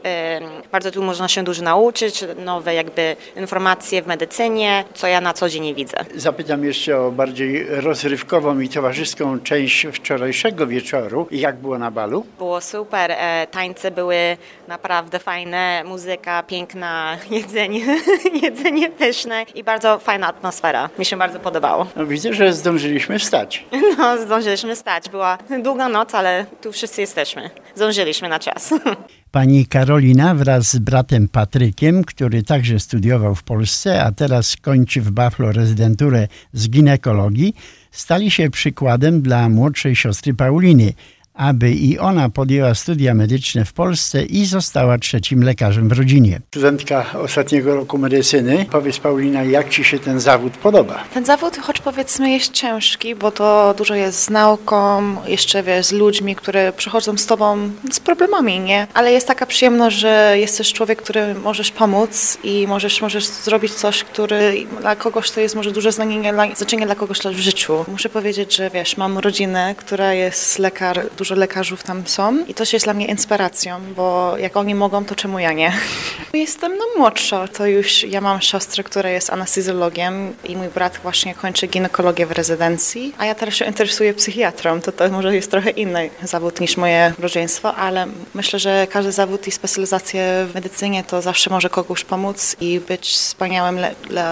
bardzo 0.72 0.90
tu 0.90 1.02
można 1.02 1.28
się 1.28 1.42
dużo 1.42 1.62
nauczyć, 1.62 2.24
nowe 2.44 2.74
jakby 2.74 3.16
informacje 3.36 4.02
w 4.02 4.06
medycynie, 4.06 4.84
co 4.94 5.06
ja 5.06 5.20
na 5.20 5.32
co 5.32 5.48
dzień 5.48 5.62
nie 5.62 5.74
widzę. 5.74 5.96
Zapytam 6.14 6.64
jeszcze 6.64 7.00
o 7.00 7.10
bardziej 7.10 7.66
rozrywkową 7.68 8.60
i 8.60 8.68
towarzyską 8.68 9.40
część 9.40 9.86
wczorajszego 9.92 10.66
wieczoru. 10.66 11.26
Jak 11.30 11.56
było 11.56 11.78
na 11.78 11.90
balu? 11.90 12.26
Było 12.38 12.60
super, 12.60 13.10
e, 13.10 13.46
tańce 13.50 13.90
były 13.90 14.36
naprawdę 14.68 15.18
fajne, 15.18 15.82
muzyka 15.84 16.42
piękna, 16.42 17.16
jedzenie, 17.30 17.80
jedzenie 18.42 18.90
pyszne 18.90 19.42
i 19.54 19.64
bardzo 19.64 19.98
fajna 19.98 20.26
atmosfera. 20.26 20.88
Mi 20.98 21.04
się 21.04 21.16
bardzo 21.16 21.38
podobało. 21.40 21.86
No, 21.96 22.06
widzę, 22.06 22.32
że 22.34 22.52
zdążyliśmy 22.52 23.18
wstać. 23.18 23.64
No, 23.98 24.18
zdążyliśmy 24.18 24.76
stać. 24.76 25.08
Była 25.08 25.38
długa 25.62 25.88
noc, 25.88 26.14
ale 26.14 26.46
tu 26.62 26.72
wszyscy 26.72 27.00
jesteśmy. 27.00 27.50
Zdążyliśmy 27.74 27.95
na 28.28 28.38
czas. 28.38 28.74
Pani 29.30 29.66
Karolina 29.66 30.34
wraz 30.34 30.72
z 30.72 30.78
bratem 30.78 31.28
Patrykiem, 31.28 32.04
który 32.04 32.42
także 32.42 32.80
studiował 32.80 33.34
w 33.34 33.42
Polsce, 33.42 34.04
a 34.04 34.12
teraz 34.12 34.56
kończy 34.56 35.00
w 35.00 35.10
Buffalo 35.10 35.52
rezydenturę 35.52 36.28
z 36.52 36.68
ginekologii, 36.68 37.54
stali 37.90 38.30
się 38.30 38.50
przykładem 38.50 39.22
dla 39.22 39.48
młodszej 39.48 39.96
siostry 39.96 40.34
Pauliny, 40.34 40.92
aby 41.36 41.70
i 41.70 41.98
ona 41.98 42.28
podjęła 42.28 42.74
studia 42.74 43.14
medyczne 43.14 43.64
w 43.64 43.72
Polsce 43.72 44.22
i 44.22 44.46
została 44.46 44.98
trzecim 44.98 45.42
lekarzem 45.44 45.88
w 45.88 45.92
rodzinie. 45.92 46.40
Studentka 46.50 47.06
ostatniego 47.12 47.74
roku 47.74 47.98
medycyny. 47.98 48.66
Powiedz 48.70 48.98
Paulina, 48.98 49.42
jak 49.42 49.68
Ci 49.68 49.84
się 49.84 49.98
ten 49.98 50.20
zawód 50.20 50.52
podoba? 50.52 51.04
Ten 51.14 51.24
zawód, 51.24 51.56
choć 51.56 51.80
powiedzmy 51.80 52.30
jest 52.30 52.52
ciężki, 52.52 53.14
bo 53.14 53.30
to 53.30 53.74
dużo 53.78 53.94
jest 53.94 54.22
z 54.22 54.30
nauką, 54.30 55.02
jeszcze 55.26 55.62
wiesz, 55.62 55.86
z 55.86 55.92
ludźmi, 55.92 56.36
które 56.36 56.72
przychodzą 56.72 57.16
z 57.18 57.26
Tobą 57.26 57.70
z 57.90 58.00
problemami, 58.00 58.60
nie? 58.60 58.86
Ale 58.94 59.12
jest 59.12 59.26
taka 59.26 59.46
przyjemność, 59.46 59.96
że 59.96 60.34
jesteś 60.38 60.72
człowiek, 60.72 61.02
który 61.02 61.34
możesz 61.34 61.70
pomóc 61.70 62.38
i 62.44 62.66
możesz, 62.66 63.02
możesz 63.02 63.26
zrobić 63.26 63.74
coś, 63.74 64.04
który 64.04 64.66
dla 64.80 64.96
kogoś 64.96 65.30
to 65.30 65.40
jest 65.40 65.54
może 65.54 65.70
duże 65.70 65.92
znaczenie, 65.92 66.32
znaczenie 66.56 66.86
dla 66.86 66.94
kogoś 66.94 67.18
w 67.18 67.38
życiu. 67.38 67.84
Muszę 67.88 68.08
powiedzieć, 68.08 68.56
że 68.56 68.70
wiesz, 68.70 68.96
mam 68.96 69.18
rodzinę, 69.18 69.74
która 69.78 70.12
jest 70.14 70.58
lekar, 70.58 71.02
dużo 71.26 71.34
lekarzów 71.34 71.82
tam 71.82 72.06
są 72.06 72.44
i 72.46 72.54
to 72.54 72.64
jest 72.72 72.86
dla 72.86 72.94
mnie 72.94 73.06
inspiracją, 73.06 73.80
bo 73.96 74.34
jak 74.38 74.56
oni 74.56 74.74
mogą, 74.74 75.04
to 75.04 75.14
czemu 75.14 75.38
ja 75.38 75.52
nie? 75.52 75.72
Jestem 76.34 76.76
no 76.76 76.84
młodsza, 76.96 77.48
to 77.48 77.66
już 77.66 78.02
ja 78.02 78.20
mam 78.20 78.40
siostrę, 78.40 78.84
która 78.84 79.10
jest 79.10 79.30
anestezjologiem 79.30 80.34
i 80.44 80.56
mój 80.56 80.68
brat 80.68 80.98
właśnie 81.02 81.34
kończy 81.34 81.66
ginekologię 81.66 82.26
w 82.26 82.32
rezydencji, 82.32 83.14
a 83.18 83.26
ja 83.26 83.34
teraz 83.34 83.54
się 83.54 83.64
interesuję 83.64 84.14
psychiatrą, 84.14 84.80
to 84.80 84.92
to 84.92 85.08
może 85.08 85.34
jest 85.34 85.50
trochę 85.50 85.70
inny 85.70 86.10
zawód 86.22 86.60
niż 86.60 86.76
moje 86.76 87.12
rodzeństwo, 87.18 87.74
ale 87.74 88.06
myślę, 88.34 88.58
że 88.58 88.86
każdy 88.90 89.12
zawód 89.12 89.48
i 89.48 89.50
specjalizację 89.50 90.46
w 90.50 90.54
medycynie 90.54 91.04
to 91.04 91.22
zawsze 91.22 91.50
może 91.50 91.70
kogoś 91.70 92.04
pomóc 92.04 92.56
i 92.60 92.80
być 92.88 93.08
wspaniałym 93.08 93.78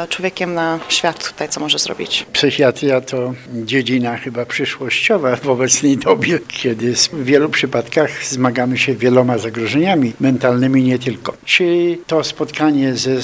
człowiekiem 0.08 0.54
na 0.54 0.80
świat 0.88 1.28
tutaj, 1.28 1.48
co 1.48 1.60
może 1.60 1.78
zrobić. 1.78 2.26
Psychiatria 2.32 3.00
to 3.00 3.34
dziedzina 3.52 4.16
chyba 4.16 4.46
przyszłościowa 4.46 5.36
w 5.36 5.48
obecnej 5.48 5.96
dobie, 5.96 6.38
kiedy 6.48 6.83
w 6.92 7.24
wielu 7.24 7.48
przypadkach 7.48 8.24
zmagamy 8.24 8.78
się 8.78 8.94
wieloma 8.94 9.38
zagrożeniami 9.38 10.12
mentalnymi, 10.20 10.82
nie 10.82 10.98
tylko. 10.98 11.36
Czy 11.44 11.98
to 12.06 12.24
spotkanie 12.24 12.94
ze 12.96 13.22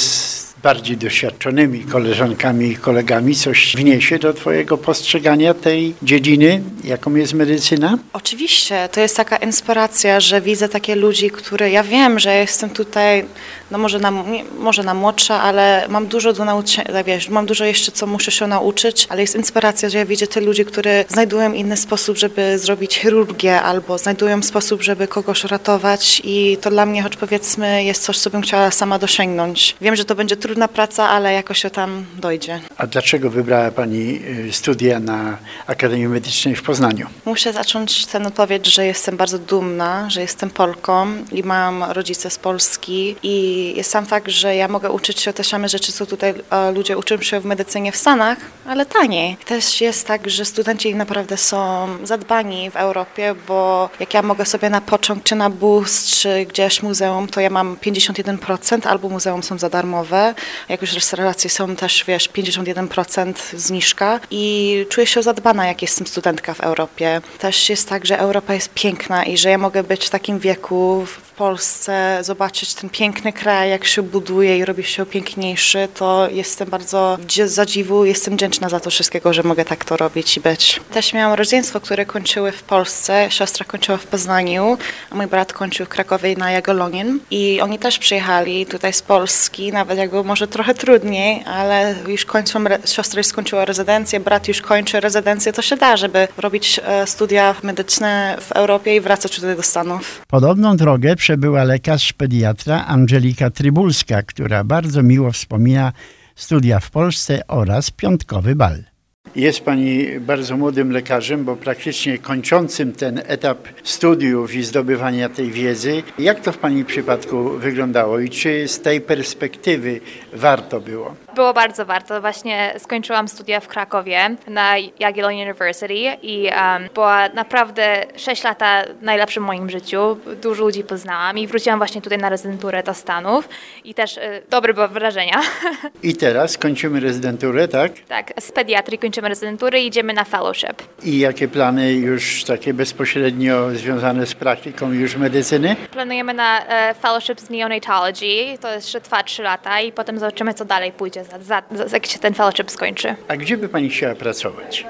bardziej 0.62 0.96
doświadczonymi 0.96 1.84
koleżankami 1.84 2.68
i 2.68 2.76
kolegami 2.76 3.34
coś 3.34 3.76
wniesie 3.76 4.18
do 4.18 4.32
Twojego 4.32 4.78
postrzegania 4.78 5.54
tej 5.54 5.94
dziedziny, 6.02 6.62
jaką 6.84 7.14
jest 7.14 7.34
medycyna? 7.34 7.98
Oczywiście, 8.12 8.88
to 8.92 9.00
jest 9.00 9.16
taka 9.16 9.36
inspiracja, 9.36 10.20
że 10.20 10.40
widzę 10.40 10.68
takie 10.68 10.94
ludzi, 10.94 11.30
które 11.30 11.70
ja 11.70 11.82
wiem, 11.82 12.18
że 12.18 12.34
jestem 12.34 12.70
tutaj, 12.70 13.24
no 13.70 13.78
może 13.78 13.98
na, 13.98 14.10
może 14.58 14.82
na 14.82 14.94
młodsza, 14.94 15.42
ale 15.42 15.86
mam 15.88 16.06
dużo 16.06 16.32
do 16.32 16.44
nauczenia, 16.44 17.04
wiesz, 17.04 17.28
mam 17.28 17.46
dużo 17.46 17.64
jeszcze, 17.64 17.92
co 17.92 18.06
muszę 18.06 18.30
się 18.30 18.46
nauczyć, 18.46 19.06
ale 19.08 19.20
jest 19.20 19.36
inspiracja, 19.36 19.88
że 19.88 19.98
ja 19.98 20.06
widzę 20.06 20.26
te 20.26 20.40
ludzi, 20.40 20.64
które 20.64 21.04
znajdują 21.08 21.52
inny 21.52 21.76
sposób, 21.76 22.18
żeby 22.18 22.58
zrobić 22.58 22.96
chirurgię, 22.96 23.62
albo 23.62 23.98
znajdują 23.98 24.42
sposób, 24.42 24.82
żeby 24.82 25.08
kogoś 25.08 25.44
ratować 25.44 26.22
i 26.24 26.58
to 26.60 26.70
dla 26.70 26.86
mnie, 26.86 27.02
choć 27.02 27.16
powiedzmy, 27.16 27.84
jest 27.84 28.02
coś, 28.02 28.18
co 28.18 28.30
bym 28.30 28.42
chciała 28.42 28.70
sama 28.70 28.98
dosięgnąć. 28.98 29.76
Wiem, 29.80 29.96
że 29.96 30.04
to 30.04 30.14
będzie 30.14 30.36
trudne, 30.36 30.49
trudna 30.50 30.68
praca, 30.68 31.08
ale 31.08 31.32
jakoś 31.32 31.58
się 31.58 31.70
tam 31.70 32.06
dojdzie. 32.18 32.60
A 32.76 32.86
dlaczego 32.86 33.30
wybrała 33.30 33.70
Pani 33.70 34.20
y, 34.48 34.52
studia 34.52 35.00
na 35.00 35.38
Akademii 35.66 36.08
Medycznej 36.08 36.56
w 36.56 36.62
Poznaniu? 36.62 37.06
Muszę 37.24 37.52
zacząć 37.52 38.06
ten 38.06 38.26
odpowiedź, 38.26 38.74
że 38.74 38.86
jestem 38.86 39.16
bardzo 39.16 39.38
dumna, 39.38 40.10
że 40.10 40.20
jestem 40.20 40.50
Polką 40.50 41.06
i 41.32 41.42
mam 41.42 41.82
rodzice 41.82 42.30
z 42.30 42.38
Polski 42.38 43.16
i 43.22 43.74
jest 43.76 43.90
sam 43.90 44.06
fakt, 44.06 44.28
że 44.28 44.56
ja 44.56 44.68
mogę 44.68 44.90
uczyć 44.90 45.20
się 45.20 45.32
te 45.32 45.44
same 45.44 45.68
rzeczy, 45.68 45.92
co 45.92 46.06
tutaj 46.06 46.34
ludzie 46.74 46.98
uczą 46.98 47.22
się 47.22 47.40
w 47.40 47.44
medycynie 47.44 47.92
w 47.92 47.96
Stanach, 47.96 48.38
ale 48.66 48.86
taniej. 48.86 49.36
Też 49.46 49.80
jest 49.80 50.06
tak, 50.06 50.30
że 50.30 50.44
studenci 50.44 50.94
naprawdę 50.94 51.36
są 51.36 51.88
zadbani 52.02 52.70
w 52.70 52.76
Europie, 52.76 53.34
bo 53.48 53.90
jak 54.00 54.14
ja 54.14 54.22
mogę 54.22 54.46
sobie 54.46 54.70
na 54.70 54.80
pociąg, 54.80 55.22
czy 55.22 55.34
na 55.34 55.50
bus, 55.50 56.06
czy 56.06 56.46
gdzieś 56.46 56.82
muzeum, 56.82 57.28
to 57.28 57.40
ja 57.40 57.50
mam 57.50 57.76
51%, 57.76 58.88
albo 58.88 59.08
muzeum 59.08 59.42
są 59.42 59.58
za 59.58 59.68
darmowe, 59.68 60.34
jak 60.68 60.80
już 60.80 60.92
restauracje 60.92 61.50
są 61.50 61.76
też, 61.76 62.04
wiesz, 62.04 62.30
51% 62.30 63.32
zniżka 63.56 64.20
i 64.30 64.86
czuję 64.88 65.06
się 65.06 65.22
zadbana, 65.22 65.66
jak 65.66 65.82
jestem 65.82 66.06
studentka 66.06 66.54
w 66.54 66.60
Europie. 66.60 67.20
Też 67.38 67.70
jest 67.70 67.88
tak, 67.88 68.06
że 68.06 68.18
Europa 68.18 68.54
jest 68.54 68.70
piękna 68.74 69.24
i 69.24 69.38
że 69.38 69.50
ja 69.50 69.58
mogę 69.58 69.82
być 69.82 70.06
w 70.06 70.10
takim 70.10 70.38
wieku 70.38 71.06
w 71.06 71.30
Polsce, 71.30 72.18
zobaczyć 72.22 72.74
ten 72.74 72.90
piękny 72.90 73.32
kraj, 73.32 73.70
jak 73.70 73.84
się 73.84 74.02
buduje 74.02 74.58
i 74.58 74.64
robi 74.64 74.84
się 74.84 75.06
piękniejszy, 75.06 75.88
to 75.94 76.28
jestem 76.30 76.70
bardzo 76.70 77.18
zadziwu, 77.46 78.04
jestem 78.04 78.34
wdzięczna 78.34 78.68
za 78.68 78.80
to 78.80 78.90
wszystkiego, 78.90 79.32
że 79.32 79.42
mogę 79.42 79.64
tak 79.64 79.84
to 79.84 79.96
robić 79.96 80.36
i 80.36 80.40
być. 80.40 80.80
Też 80.92 81.12
miałam 81.12 81.38
rodzeństwo, 81.38 81.80
które 81.80 82.06
kończyły 82.06 82.52
w 82.52 82.62
Polsce, 82.62 83.26
siostra 83.30 83.64
kończyła 83.64 83.98
w 83.98 84.06
Poznaniu, 84.06 84.78
a 85.10 85.14
mój 85.14 85.26
brat 85.26 85.52
kończył 85.52 85.86
w 85.86 85.88
Krakowie 85.88 86.36
na 86.36 86.50
Jagolonin 86.50 87.20
i 87.30 87.60
oni 87.60 87.78
też 87.78 87.98
przyjechali 87.98 88.66
tutaj 88.66 88.92
z 88.92 89.02
Polski, 89.02 89.72
nawet 89.72 89.98
jakby 89.98 90.24
może 90.30 90.48
trochę 90.48 90.74
trudniej, 90.74 91.42
ale 91.44 91.94
już 92.08 92.24
kończą, 92.24 92.64
siostra 92.84 93.20
już 93.20 93.26
skończyła 93.26 93.64
rezydencję, 93.64 94.20
brat 94.20 94.48
już 94.48 94.60
kończy 94.60 95.00
rezydencję, 95.00 95.52
to 95.52 95.62
się 95.62 95.76
da, 95.76 95.96
żeby 95.96 96.28
robić 96.38 96.80
e, 96.84 97.06
studia 97.06 97.54
medyczne 97.62 98.36
w 98.40 98.52
Europie 98.52 98.96
i 98.96 99.00
wracać 99.00 99.36
tutaj 99.36 99.56
do 99.56 99.62
Stanów. 99.62 100.22
Podobną 100.28 100.76
drogę 100.76 101.16
przebyła 101.16 101.64
lekarz 101.64 102.12
pediatra 102.12 102.84
Angelika 102.86 103.50
Trybulska, 103.50 104.22
która 104.22 104.64
bardzo 104.64 105.02
miło 105.02 105.32
wspomina 105.32 105.92
studia 106.34 106.80
w 106.80 106.90
Polsce 106.90 107.46
oraz 107.48 107.90
piątkowy 107.90 108.54
bal. 108.54 108.89
Jest 109.36 109.60
Pani 109.60 110.06
bardzo 110.20 110.56
młodym 110.56 110.90
lekarzem, 110.90 111.44
bo 111.44 111.56
praktycznie 111.56 112.18
kończącym 112.18 112.92
ten 112.92 113.22
etap 113.26 113.68
studiów 113.84 114.54
i 114.54 114.62
zdobywania 114.62 115.28
tej 115.28 115.50
wiedzy. 115.50 116.02
Jak 116.18 116.40
to 116.40 116.52
w 116.52 116.58
Pani 116.58 116.84
przypadku 116.84 117.50
wyglądało 117.50 118.18
i 118.18 118.30
czy 118.30 118.68
z 118.68 118.80
tej 118.80 119.00
perspektywy 119.00 120.00
warto 120.32 120.80
było? 120.80 121.14
Było 121.34 121.52
bardzo 121.52 121.86
warto. 121.86 122.20
Właśnie 122.20 122.74
skończyłam 122.78 123.28
studia 123.28 123.60
w 123.60 123.68
Krakowie 123.68 124.36
na 124.46 124.74
Jagiellon 124.98 125.34
University 125.34 126.16
i 126.22 126.44
um, 126.44 126.88
była 126.94 127.28
naprawdę 127.28 128.06
6 128.16 128.44
lata 128.44 128.82
najlepszym 129.02 129.44
w 129.44 129.46
moim 129.46 129.70
życiu. 129.70 130.16
Dużo 130.42 130.64
ludzi 130.64 130.84
poznałam 130.84 131.38
i 131.38 131.46
wróciłam 131.46 131.78
właśnie 131.78 132.02
tutaj 132.02 132.18
na 132.18 132.28
rezydenturę 132.28 132.82
do 132.82 132.94
Stanów 132.94 133.48
i 133.84 133.94
też 133.94 134.16
y, 134.16 134.42
dobre 134.50 134.74
były 134.74 134.88
wrażenia. 134.88 135.40
I 136.02 136.16
teraz 136.16 136.58
kończymy 136.58 137.00
rezydenturę, 137.00 137.68
tak? 137.68 137.92
tak, 138.08 138.32
z 138.40 138.52
pediatrii 138.52 138.98
kończymy 138.98 139.28
rezydenturę 139.28 139.80
i 139.80 139.86
idziemy 139.86 140.12
na 140.12 140.24
fellowship. 140.24 140.82
I 141.02 141.18
jakie 141.18 141.48
plany 141.48 141.92
już 141.92 142.44
takie 142.44 142.74
bezpośrednio 142.74 143.70
związane 143.70 144.26
z 144.26 144.34
praktyką 144.34 144.92
już 144.92 145.16
medycyny? 145.16 145.76
Planujemy 145.92 146.34
na 146.34 146.66
e, 146.66 146.94
fellowship 146.94 147.40
z 147.40 147.50
neonatology, 147.50 148.58
to 148.60 148.72
jeszcze 148.74 149.00
trwa 149.00 149.22
3 149.22 149.42
lata 149.42 149.80
i 149.80 149.92
potem 149.92 150.18
zobaczymy 150.18 150.54
co 150.54 150.64
dalej 150.64 150.92
pójdzie, 150.92 151.19
za, 151.24 151.38
za, 151.38 151.62
za, 151.86 151.96
jak 151.96 152.06
się 152.06 152.18
ten 152.18 152.34
fellowship 152.34 152.70
skończy. 152.70 153.14
A 153.28 153.36
gdzie 153.36 153.56
by 153.56 153.68
Pani 153.68 153.90
chciała 153.90 154.14
pracować? 154.14 154.86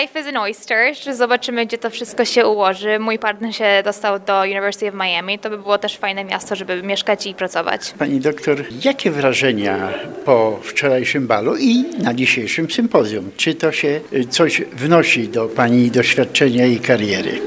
Life 0.00 0.20
is 0.20 0.26
an 0.26 0.36
oyster, 0.36 0.94
zobaczymy 1.12 1.66
gdzie 1.66 1.78
to 1.78 1.90
wszystko 1.90 2.24
się 2.24 2.46
ułoży. 2.46 2.98
Mój 2.98 3.18
partner 3.18 3.54
się 3.54 3.82
dostał 3.84 4.18
do 4.18 4.40
University 4.40 4.88
of 4.88 4.94
Miami, 4.94 5.38
to 5.38 5.50
by 5.50 5.58
było 5.58 5.78
też 5.78 5.96
fajne 5.96 6.24
miasto, 6.24 6.56
żeby 6.56 6.82
mieszkać 6.82 7.26
i 7.26 7.34
pracować. 7.34 7.94
Pani 7.98 8.20
doktor, 8.20 8.64
jakie 8.84 9.10
wrażenia 9.10 9.88
po 10.24 10.58
wczorajszym 10.62 11.26
balu 11.26 11.56
i 11.56 11.84
na 12.02 12.14
dzisiejszym 12.14 12.70
sympozjum? 12.70 13.30
Czy 13.36 13.54
to 13.54 13.72
się 13.72 14.00
y, 14.12 14.24
coś 14.24 14.62
wnosi 14.62 15.28
do 15.28 15.48
Pani 15.48 15.90
doświadczenia 15.90 16.66
i 16.66 16.80
kariery? 16.80 17.40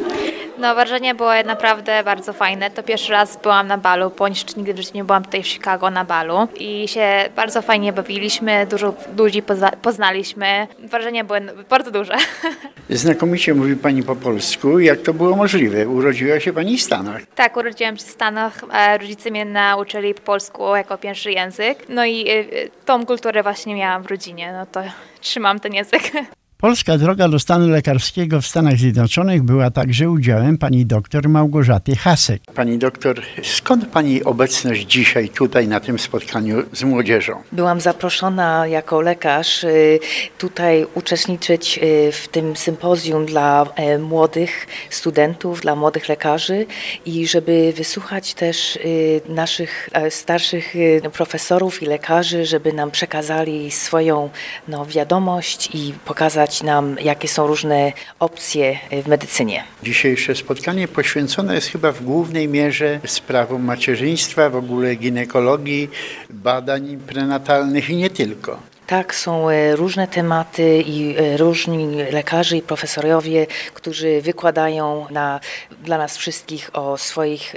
No, 0.62 0.76
wrażenie 0.76 1.16
było 1.16 1.32
naprawdę 1.46 2.04
bardzo 2.04 2.34
fajne. 2.34 2.72
To 2.72 2.84
pierwszy 2.84 3.12
raz 3.12 3.38
byłam 3.42 3.68
na 3.68 3.78
balu, 3.78 4.10
ponieważ 4.10 4.56
nigdy 4.56 4.74
w 4.74 4.78
życiu 4.78 4.92
nie 4.94 5.04
byłam 5.04 5.24
tutaj 5.26 5.44
w 5.44 5.48
Chicago 5.48 5.90
na 5.90 6.06
balu 6.06 6.48
i 6.60 6.88
się 6.88 7.30
bardzo 7.36 7.62
fajnie 7.62 7.94
bawiliśmy, 7.94 8.66
dużo 8.66 8.94
ludzi 9.18 9.42
pozna 9.42 9.72
poznaliśmy. 9.82 10.68
Wrażenie 10.80 11.24
było 11.24 11.40
bardzo 11.70 11.92
duże. 11.92 12.14
Znakomicie 12.90 13.54
mówi 13.54 13.76
Pani 13.76 14.04
po 14.04 14.16
polsku. 14.16 14.80
Jak 14.80 15.02
to 15.02 15.14
było 15.14 15.36
możliwe? 15.36 15.88
Urodziła 15.88 16.40
się 16.40 16.54
Pani 16.54 16.78
w 16.78 16.82
Stanach. 16.82 17.22
Tak, 17.36 17.58
urodziłam 17.58 17.98
się 17.98 18.06
w 18.06 18.12
Stanach. 18.12 18.62
e, 18.74 18.98
Rodzice 18.98 19.32
mnie 19.32 19.46
nauczyli 19.46 20.14
po 20.14 20.22
polsku 20.22 20.76
jako 20.76 20.98
pierwszy 20.98 21.32
język. 21.32 21.86
No 21.90 22.06
i 22.06 22.30
e, 22.30 22.34
e, 22.34 22.44
tą 22.86 23.06
kulturę 23.06 23.44
właśnie 23.44 23.76
miałam 23.76 24.04
w 24.04 24.06
rodzinie, 24.06 24.54
no 24.54 24.66
to 24.66 24.82
trzymam 25.22 25.60
ten 25.60 25.74
język. 25.74 26.02
Polska 26.62 26.98
droga 26.98 27.28
do 27.28 27.40
stanu 27.40 27.70
lekarskiego 27.70 28.42
w 28.42 28.48
Stanach 28.48 28.78
Zjednoczonych 28.78 29.44
była 29.44 29.72
także 29.72 30.10
udziałem 30.10 30.58
pani 30.58 30.86
doktor 30.86 31.30
Małgorzaty 31.30 31.96
Hasek. 31.96 32.42
Pani 32.56 32.78
doktor, 32.78 33.22
skąd 33.44 33.86
pani 33.88 34.24
obecność 34.24 34.88
dzisiaj 34.88 35.30
tutaj 35.30 35.68
na 35.68 35.80
tym 35.80 36.00
spotkaniu 36.00 36.64
z 36.74 36.84
młodzieżą? 36.84 37.34
Byłam 37.52 37.82
zaproszona 37.82 38.68
jako 38.68 39.02
lekarz 39.02 39.64
y, 39.64 40.00
tutaj 40.38 40.86
uczestniczyć 40.96 41.80
y, 41.84 42.12
w 42.12 42.28
tym 42.28 42.56
sympozjum 42.56 43.26
dla 43.26 43.66
e, 43.76 43.98
młodych 43.98 44.68
studentów, 44.90 45.62
dla 45.62 45.76
młodych 45.76 46.10
lekarzy 46.10 46.66
i 47.06 47.28
żeby 47.28 47.74
wysłuchać 47.78 48.34
też 48.34 48.76
y, 48.76 49.22
naszych 49.30 49.90
e, 49.94 50.12
starszych 50.12 50.74
profesorów 51.14 51.84
i 51.84 51.86
lekarzy, 51.86 52.46
żeby 52.46 52.74
nam 52.74 52.92
przekazali 52.92 53.72
swoją 53.72 54.30
no, 54.68 54.86
wiadomość 54.86 55.70
i 55.74 55.94
pokazać 56.06 56.51
nam, 56.64 56.96
jakie 57.02 57.28
są 57.28 57.48
różne 57.48 57.94
opcje 58.20 58.80
w 59.04 59.08
medycynie. 59.08 59.64
Dzisiejsze 59.84 60.36
spotkanie 60.36 60.88
poświęcone 60.88 61.56
jest 61.56 61.68
chyba 61.68 61.92
w 61.92 62.04
głównej 62.04 62.48
mierze 62.48 63.00
sprawom 63.06 63.64
macierzyństwa, 63.64 64.50
w 64.50 64.56
ogóle 64.56 64.96
ginekologii, 64.96 65.90
badań 66.30 66.98
prenatalnych 67.08 67.90
i 67.90 67.96
nie 67.96 68.10
tylko. 68.10 68.71
Tak, 68.92 69.16
są 69.16 69.50
e, 69.50 69.76
różne 69.76 70.08
tematy 70.08 70.84
i 70.86 71.16
e, 71.18 71.38
różni 71.38 71.96
lekarze 72.12 72.58
i 72.58 72.62
profesorowie, 72.62 73.48
którzy 73.74 74.22
wykładają 74.22 75.06
na, 75.10 75.40
dla 75.84 75.98
nas 75.98 76.18
wszystkich 76.18 76.70
o, 76.74 76.98
swoich, 76.98 77.56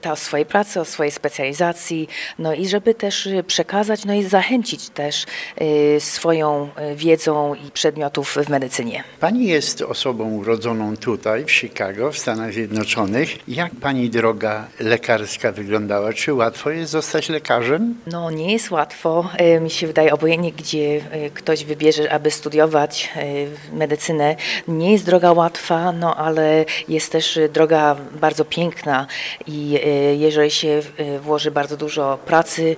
ta, 0.00 0.12
o 0.12 0.16
swojej 0.16 0.46
pracy, 0.46 0.80
o 0.80 0.84
swojej 0.84 1.10
specjalizacji, 1.10 2.08
no 2.38 2.54
i 2.54 2.68
żeby 2.68 2.94
też 2.94 3.28
przekazać, 3.46 4.04
no 4.04 4.14
i 4.14 4.22
zachęcić 4.22 4.88
też 4.88 5.26
e, 5.56 6.00
swoją 6.00 6.68
wiedzą 6.96 7.54
i 7.54 7.70
przedmiotów 7.70 8.36
w 8.46 8.48
medycynie. 8.48 9.04
Pani 9.20 9.46
jest 9.46 9.82
osobą 9.82 10.30
urodzoną 10.30 10.96
tutaj, 10.96 11.44
w 11.44 11.52
Chicago, 11.52 12.12
w 12.12 12.18
Stanach 12.18 12.52
Zjednoczonych. 12.52 13.48
Jak 13.48 13.74
Pani 13.74 14.10
droga 14.10 14.66
lekarska 14.78 15.52
wyglądała? 15.52 16.12
Czy 16.12 16.34
łatwo 16.34 16.70
jest 16.70 16.92
zostać 16.92 17.28
lekarzem? 17.28 17.94
No 18.06 18.30
nie 18.30 18.52
jest 18.52 18.70
łatwo. 18.70 19.28
Mi 19.60 19.70
się 19.70 19.86
wydaje, 19.86 20.12
obojętnie 20.12 20.52
gdzie 20.52 20.69
gdzie 20.70 21.00
e, 21.10 21.30
ktoś 21.30 21.64
wybierze, 21.64 22.12
aby 22.12 22.30
studiować 22.30 23.10
e, 23.16 23.76
medycynę, 23.76 24.36
nie 24.68 24.92
jest 24.92 25.06
droga 25.06 25.32
łatwa, 25.32 25.92
no 25.92 26.16
ale 26.16 26.64
jest 26.88 27.12
też 27.12 27.38
droga 27.52 27.96
bardzo 28.20 28.44
piękna 28.44 29.06
i 29.46 29.80
e, 29.84 29.88
jeżeli 30.14 30.50
się 30.50 30.80
włoży 31.20 31.50
bardzo 31.50 31.76
dużo 31.76 32.18
pracy, 32.26 32.76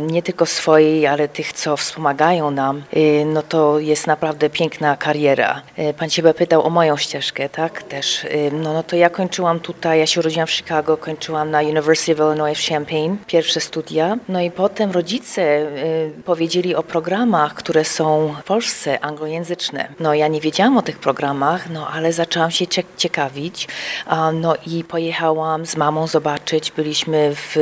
nie 0.00 0.22
tylko 0.22 0.46
swojej, 0.46 1.06
ale 1.06 1.28
tych, 1.28 1.52
co 1.52 1.76
wspomagają 1.76 2.50
nam, 2.50 2.82
no 3.26 3.42
to 3.42 3.78
jest 3.78 4.06
naprawdę 4.06 4.50
piękna 4.50 4.96
kariera. 4.96 5.62
Pan 5.98 6.10
Ciebie 6.10 6.34
pytał 6.34 6.66
o 6.66 6.70
moją 6.70 6.96
ścieżkę, 6.96 7.48
tak? 7.48 7.82
Też. 7.82 8.26
No, 8.52 8.72
no 8.72 8.82
to 8.82 8.96
ja 8.96 9.10
kończyłam 9.10 9.60
tutaj, 9.60 9.98
ja 9.98 10.06
się 10.06 10.20
urodziłam 10.20 10.46
w 10.46 10.50
Chicago, 10.50 10.96
kończyłam 10.96 11.50
na 11.50 11.60
University 11.60 12.12
of 12.12 12.18
Illinois 12.18 12.58
w 12.58 12.68
Champaign, 12.68 13.16
pierwsze 13.26 13.60
studia. 13.60 14.16
No 14.28 14.40
i 14.40 14.50
potem 14.50 14.90
rodzice 14.90 15.66
powiedzieli 16.24 16.74
o 16.74 16.82
programach, 16.82 17.29
programach, 17.30 17.54
które 17.54 17.84
są 17.84 18.34
w 18.40 18.44
Polsce 18.44 19.04
anglojęzyczne. 19.04 19.88
No 20.00 20.14
ja 20.14 20.28
nie 20.28 20.40
wiedziałam 20.40 20.76
o 20.76 20.82
tych 20.82 20.98
programach, 20.98 21.70
no 21.70 21.88
ale 21.88 22.12
zaczęłam 22.12 22.50
się 22.50 22.66
ciekawić. 22.96 23.68
No 24.32 24.54
i 24.66 24.84
pojechałam 24.84 25.66
z 25.66 25.76
mamą 25.76 26.06
zobaczyć. 26.06 26.70
Byliśmy 26.70 27.34
w 27.34 27.56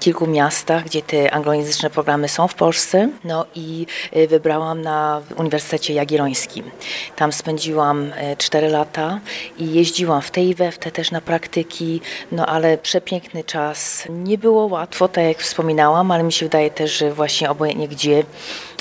kilku 0.00 0.26
miastach, 0.26 0.84
gdzie 0.84 1.02
te 1.02 1.34
anglojęzyczne 1.34 1.90
programy 1.90 2.28
są 2.28 2.48
w 2.48 2.54
Polsce. 2.54 3.08
No 3.24 3.46
i 3.54 3.86
y, 4.16 4.28
wybrałam 4.28 4.82
na 4.82 5.22
Uniwersytecie 5.36 5.94
Jagiellońskim. 5.94 6.70
Tam 7.16 7.32
spędziłam 7.32 8.12
4 8.38 8.66
y, 8.66 8.70
lata 8.70 9.20
i 9.58 9.74
jeździłam 9.74 10.22
w 10.22 10.30
tej 10.30 10.48
i 10.48 10.54
we 10.54 10.72
w 10.72 10.78
te 10.78 10.90
też 10.90 11.10
na 11.10 11.20
praktyki, 11.20 12.00
no 12.32 12.46
ale 12.46 12.78
przepiękny 12.78 13.44
czas. 13.44 14.04
Nie 14.10 14.38
było 14.38 14.66
łatwo, 14.66 15.08
tak 15.08 15.24
jak 15.24 15.38
wspominałam, 15.38 16.10
ale 16.10 16.22
mi 16.22 16.32
się 16.32 16.46
wydaje 16.46 16.70
też, 16.70 16.98
że 16.98 17.12
właśnie 17.12 17.50
obojętnie 17.50 17.88
gdzie 17.88 18.24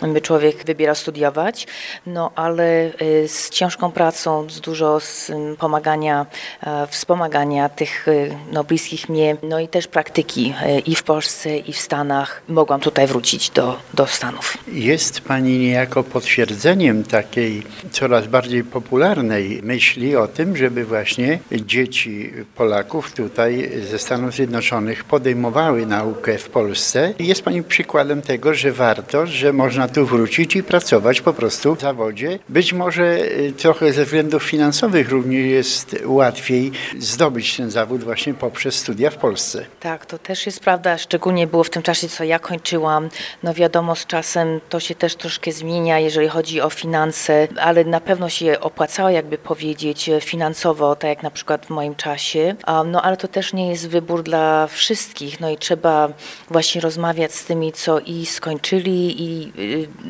by 0.01 0.21
człowiek 0.21 0.65
wybierał 0.65 0.95
studiować, 0.95 1.67
no 2.05 2.31
ale 2.35 2.91
y, 3.01 3.27
z 3.27 3.49
ciężką 3.49 3.91
pracą, 3.91 4.49
z 4.49 4.61
dużo 4.61 4.99
z 4.99 5.31
pomagania, 5.59 6.25
e, 6.63 6.87
wspomagania 6.87 7.69
tych 7.69 8.07
y, 8.07 8.35
no, 8.51 8.63
bliskich 8.63 9.09
mnie, 9.09 9.37
no 9.43 9.59
i 9.59 9.67
też 9.67 9.87
praktyki 9.87 10.53
y, 10.77 10.79
i 10.79 10.95
w 10.95 11.03
Polsce, 11.03 11.57
i 11.57 11.73
w 11.73 11.77
Stanach, 11.77 12.41
mogłam 12.47 12.79
tutaj 12.79 13.07
wrócić 13.07 13.49
do, 13.49 13.77
do 13.93 14.07
Stanów. 14.07 14.57
Jest 14.67 15.21
Pani 15.21 15.57
niejako 15.57 16.03
potwierdzeniem 16.03 17.03
takiej 17.03 17.63
coraz 17.91 18.27
bardziej 18.27 18.63
popularnej 18.63 19.59
myśli 19.63 20.15
o 20.15 20.27
tym, 20.27 20.57
żeby 20.57 20.85
właśnie 20.85 21.39
dzieci 21.51 22.33
Polaków 22.55 23.13
tutaj 23.13 23.71
ze 23.91 23.99
Stanów 23.99 24.33
Zjednoczonych 24.33 25.03
podejmowały 25.03 25.85
naukę 25.85 26.37
w 26.37 26.49
Polsce. 26.49 27.13
Jest 27.19 27.41
Pani 27.41 27.63
przykładem 27.63 28.21
tego, 28.21 28.53
że 28.53 28.71
warto, 28.71 29.27
że 29.27 29.53
można 29.53 29.84
można 29.85 29.95
tu 29.95 30.05
wrócić 30.05 30.55
i 30.55 30.63
pracować 30.63 31.21
po 31.21 31.33
prostu 31.33 31.75
w 31.75 31.81
zawodzie. 31.81 32.39
Być 32.49 32.73
może 32.73 33.17
y, 33.19 33.53
trochę 33.57 33.93
ze 33.93 34.05
względów 34.05 34.43
finansowych 34.43 35.09
również 35.09 35.45
jest 35.45 35.95
łatwiej 36.05 36.71
zdobyć 36.99 37.57
ten 37.57 37.71
zawód 37.71 38.03
właśnie 38.03 38.33
poprzez 38.33 38.75
studia 38.75 39.09
w 39.09 39.17
Polsce. 39.17 39.65
Tak, 39.79 40.05
to 40.05 40.17
też 40.17 40.45
jest 40.45 40.59
prawda, 40.59 40.97
szczególnie 40.97 41.47
było 41.47 41.63
w 41.63 41.69
tym 41.69 41.83
czasie, 41.83 42.07
co 42.07 42.23
ja 42.23 42.39
kończyłam. 42.39 43.09
No 43.43 43.53
wiadomo, 43.53 43.95
z 43.95 44.05
czasem 44.05 44.59
to 44.69 44.79
się 44.79 44.95
też 44.95 45.15
troszkę 45.15 45.51
zmienia, 45.51 45.99
jeżeli 45.99 46.27
chodzi 46.27 46.61
o 46.61 46.69
finanse, 46.69 47.47
ale 47.61 47.83
na 47.83 48.01
pewno 48.01 48.29
się 48.29 48.59
opłacało, 48.59 49.09
jakby 49.09 49.37
powiedzieć, 49.37 50.09
finansowo, 50.21 50.95
tak 50.95 51.09
jak 51.09 51.23
na 51.23 51.31
przykład 51.31 51.65
w 51.65 51.69
moim 51.69 51.95
czasie. 51.95 52.55
No 52.85 53.01
ale 53.01 53.17
to 53.17 53.27
też 53.27 53.53
nie 53.53 53.69
jest 53.69 53.89
wybór 53.89 54.23
dla 54.23 54.67
wszystkich, 54.67 55.39
no 55.39 55.49
i 55.49 55.57
trzeba 55.57 56.09
właśnie 56.49 56.81
rozmawiać 56.81 57.33
z 57.33 57.45
tymi, 57.45 57.71
co 57.71 57.99
i 57.99 58.25
skończyli 58.25 59.23
i 59.23 59.51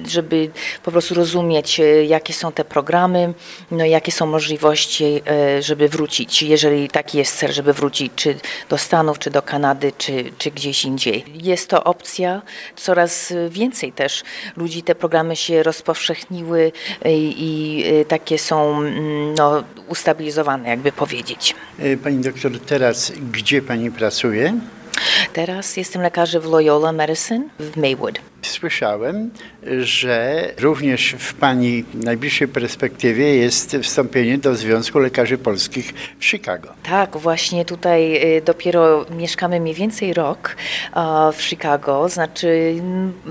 żeby 0.08 0.50
po 0.84 0.92
prostu 0.92 1.16
rozumieć, 1.16 1.82
jakie 2.08 2.34
są 2.34 2.52
te 2.52 2.66
programy, 2.66 3.34
no 3.72 3.86
jakie 3.86 4.12
są 4.12 4.26
możliwości, 4.26 5.22
żeby 5.60 5.90
wrócić, 5.90 6.44
jeżeli 6.44 6.90
taki 6.90 7.18
jest 7.18 7.38
cel, 7.38 7.52
żeby 7.52 7.74
wrócić 7.74 8.12
czy 8.16 8.36
do 8.70 8.78
Stanów, 8.78 9.20
czy 9.20 9.30
do 9.30 9.42
Kanady, 9.42 9.92
czy, 9.98 10.32
czy 10.38 10.52
gdzieś 10.52 10.86
indziej. 10.86 11.24
Jest 11.34 11.70
to 11.70 11.84
opcja, 11.84 12.42
coraz 12.76 13.34
więcej 13.50 13.92
też 13.92 14.24
ludzi 14.58 14.84
te 14.84 14.96
programy 14.96 15.36
się 15.36 15.64
rozpowszechniły 15.64 16.72
i, 17.06 17.36
i 17.38 17.84
takie 18.06 18.40
są 18.40 18.78
mm, 18.78 19.34
no, 19.34 19.64
ustabilizowane, 19.88 20.70
jakby 20.70 20.92
powiedzieć. 20.92 21.56
Pani 22.04 22.18
doktor, 22.18 22.60
teraz 22.60 23.12
gdzie 23.32 23.62
pani 23.62 23.92
pracuje? 23.92 24.54
Teraz 25.34 25.78
jestem 25.78 26.02
lekarzem 26.02 26.42
w 26.42 26.46
Loyola 26.46 26.92
Medicine 26.92 27.50
w 27.60 27.78
Maywood. 27.78 28.20
Słyszałem, 28.46 29.32
że 29.80 30.46
również 30.60 31.16
w 31.20 31.34
Pani 31.34 31.84
najbliższej 31.94 32.48
perspektywie 32.48 33.36
jest 33.36 33.78
wstąpienie 33.82 34.38
do 34.38 34.56
Związku 34.56 35.00
Lekarzy 35.00 35.38
Polskich 35.38 35.94
w 36.20 36.26
Chicago. 36.26 36.70
Tak, 36.84 37.18
właśnie 37.18 37.66
tutaj 37.66 38.16
y, 38.38 38.42
dopiero 38.42 39.06
mieszkamy 39.10 39.60
mniej 39.60 39.74
więcej 39.74 40.14
rok 40.14 40.56
w 41.34 41.42
Chicago. 41.42 42.10
Znaczy, 42.10 42.76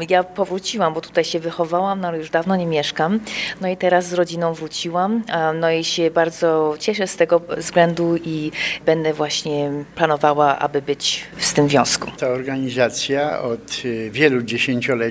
ja 0.09 0.25
powróciłam, 0.25 0.95
bo 0.95 1.01
tutaj 1.01 1.25
się 1.25 1.41
wychowałam, 1.41 2.01
no 2.01 2.09
ale 2.09 2.19
już 2.19 2.31
dawno 2.31 2.57
nie 2.57 2.67
mieszkam. 2.67 3.21
No 3.61 3.69
i 3.69 3.77
teraz 3.77 4.09
z 4.09 4.13
rodziną 4.13 4.55
wróciłam. 4.55 5.23
No 5.61 5.71
i 5.71 5.85
się 5.85 6.11
bardzo 6.11 6.75
cieszę 6.79 7.07
z 7.07 7.17
tego 7.17 7.41
względu 7.57 8.17
i 8.25 8.51
będę 8.87 9.15
właśnie 9.15 9.71
planowała, 9.95 10.59
aby 10.59 10.83
być 10.83 11.25
w 11.37 11.53
tym 11.53 11.69
związku. 11.69 12.11
Ta 12.19 12.29
organizacja 12.29 13.43
od 13.43 13.85
y, 13.85 14.11
wielu 14.11 14.43
dziesięcioleci 14.43 15.04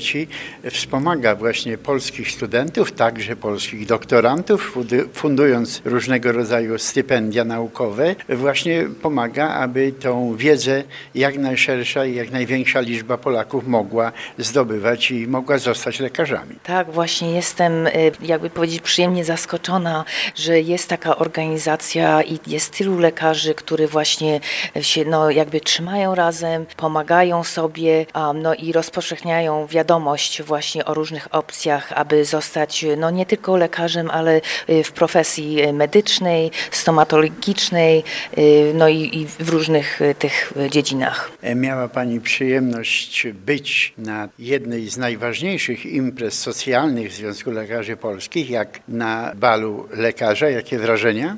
wspomaga 0.71 1.35
właśnie 1.35 1.77
polskich 1.77 2.31
studentów, 2.31 2.91
także 2.91 3.35
polskich 3.35 3.85
doktorantów, 3.85 4.77
fundując 5.13 5.81
różnego 5.85 6.31
rodzaju 6.31 6.79
stypendia 6.79 7.43
naukowe, 7.43 8.15
właśnie 8.29 8.85
pomaga, 9.01 9.49
aby 9.49 9.91
tą 9.91 10.35
wiedzę 10.35 10.83
jak 11.15 11.37
najszersza 11.37 12.05
i 12.05 12.15
jak 12.15 12.31
największa 12.31 12.79
liczba 12.79 13.17
Polaków 13.17 13.67
mogła 13.67 14.11
zdobywać 14.37 15.11
i 15.11 15.27
mogła 15.27 15.57
zostać 15.57 15.99
lekarzami. 15.99 16.55
Tak, 16.63 16.91
właśnie 16.91 17.31
jestem, 17.31 17.87
e, 17.87 17.91
jakby 18.21 18.49
powiedzieć, 18.49 18.81
przyjemnie 18.81 19.25
zaskoczona, 19.25 20.05
że 20.35 20.61
jest 20.61 20.89
taka 20.89 21.15
organizacja 21.17 22.21
i 22.21 22.39
jest 22.47 22.77
tylu 22.77 22.99
lekarzy, 22.99 23.53
którzy 23.53 23.87
właśnie 23.87 24.39
się 24.81 25.05
no, 25.05 25.29
jakby 25.29 25.61
trzymają 25.61 26.15
razem, 26.15 26.65
pomagają 26.77 27.43
sobie 27.43 28.05
no, 28.35 28.53
i 28.53 28.71
rozpowszechniają 28.71 29.67
wiadomość 29.73 30.41
właśnie 30.41 30.85
o 30.85 30.93
różnych 30.93 31.27
opcjach, 31.35 31.91
aby 31.95 32.25
zostać 32.25 32.85
no 32.97 33.11
nie 33.11 33.25
tylko 33.25 33.57
lekarzem, 33.57 34.09
ale 34.11 34.41
y, 34.69 34.83
w 34.83 34.91
profesji 34.91 35.73
medycznej, 35.73 36.51
stomatologicznej, 36.71 38.03
y, 38.37 38.71
no 38.75 38.87
i, 38.89 39.17
i 39.19 39.27
w 39.27 39.49
różnych 39.49 40.01
y, 40.01 40.15
tych 40.15 40.53
dziedzinach. 40.69 41.31
Miała 41.55 41.87
Pani 41.87 42.21
przyjemność 42.21 43.27
być 43.45 43.93
na 43.97 44.29
jednej 44.39 44.89
z 44.89 44.97
najważniejszych 44.97 45.85
imprez 45.85 46.39
socjalnych 46.39 47.11
w 47.11 47.15
Związku 47.15 47.51
Lekarzy 47.51 47.97
Polskich, 47.97 48.49
jak 48.49 48.79
na 48.87 49.31
balu 49.35 49.87
lekarza. 49.91 50.49
Jakie 50.49 50.79
wrażenia? 50.79 51.37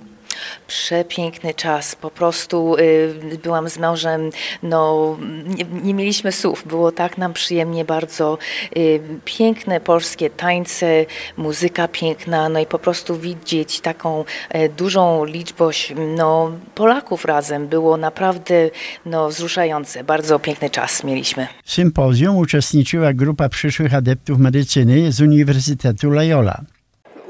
Przepiękny 0.68 1.54
czas, 1.54 1.96
po 1.96 2.10
prostu 2.10 2.76
y, 2.76 3.40
byłam 3.44 3.70
z 3.70 3.78
mężem, 3.78 4.30
no 4.64 5.18
nie, 5.46 5.66
nie, 5.84 5.94
mieliśmy 5.94 6.32
słów, 6.32 6.68
było 6.68 6.92
tak 6.92 7.18
nam 7.18 7.34
przyjemnie 7.34 7.86
bardzo, 7.86 8.38
y, 8.78 9.00
piękne 9.26 9.80
polskie 9.80 10.30
tańce, 10.30 11.06
muzyka 11.38 11.88
piękna, 11.88 12.50
no 12.50 12.60
i 12.60 12.66
po 12.66 12.80
prostu 12.80 13.18
widzieć 13.18 13.80
taką 13.80 14.26
y, 14.56 14.70
dużą 14.70 15.26
liczbość 15.26 15.94
no, 16.18 16.52
Polaków 16.76 17.26
razem, 17.26 17.68
było 17.68 17.98
naprawdę 17.98 18.70
no, 19.06 19.30
wzruszające, 19.30 20.04
bardzo 20.04 20.40
piękny 20.40 20.70
czas 20.70 21.04
mieliśmy. 21.04 21.48
W 21.64 21.72
sympozjum 21.72 22.38
uczestniczyła 22.38 23.14
grupa 23.14 23.50
przyszłych 23.50 23.94
adeptów 23.94 24.40
medycyny 24.40 25.12
z 25.12 25.22
Uniwersytetu 25.22 26.10
Loyola 26.10 26.62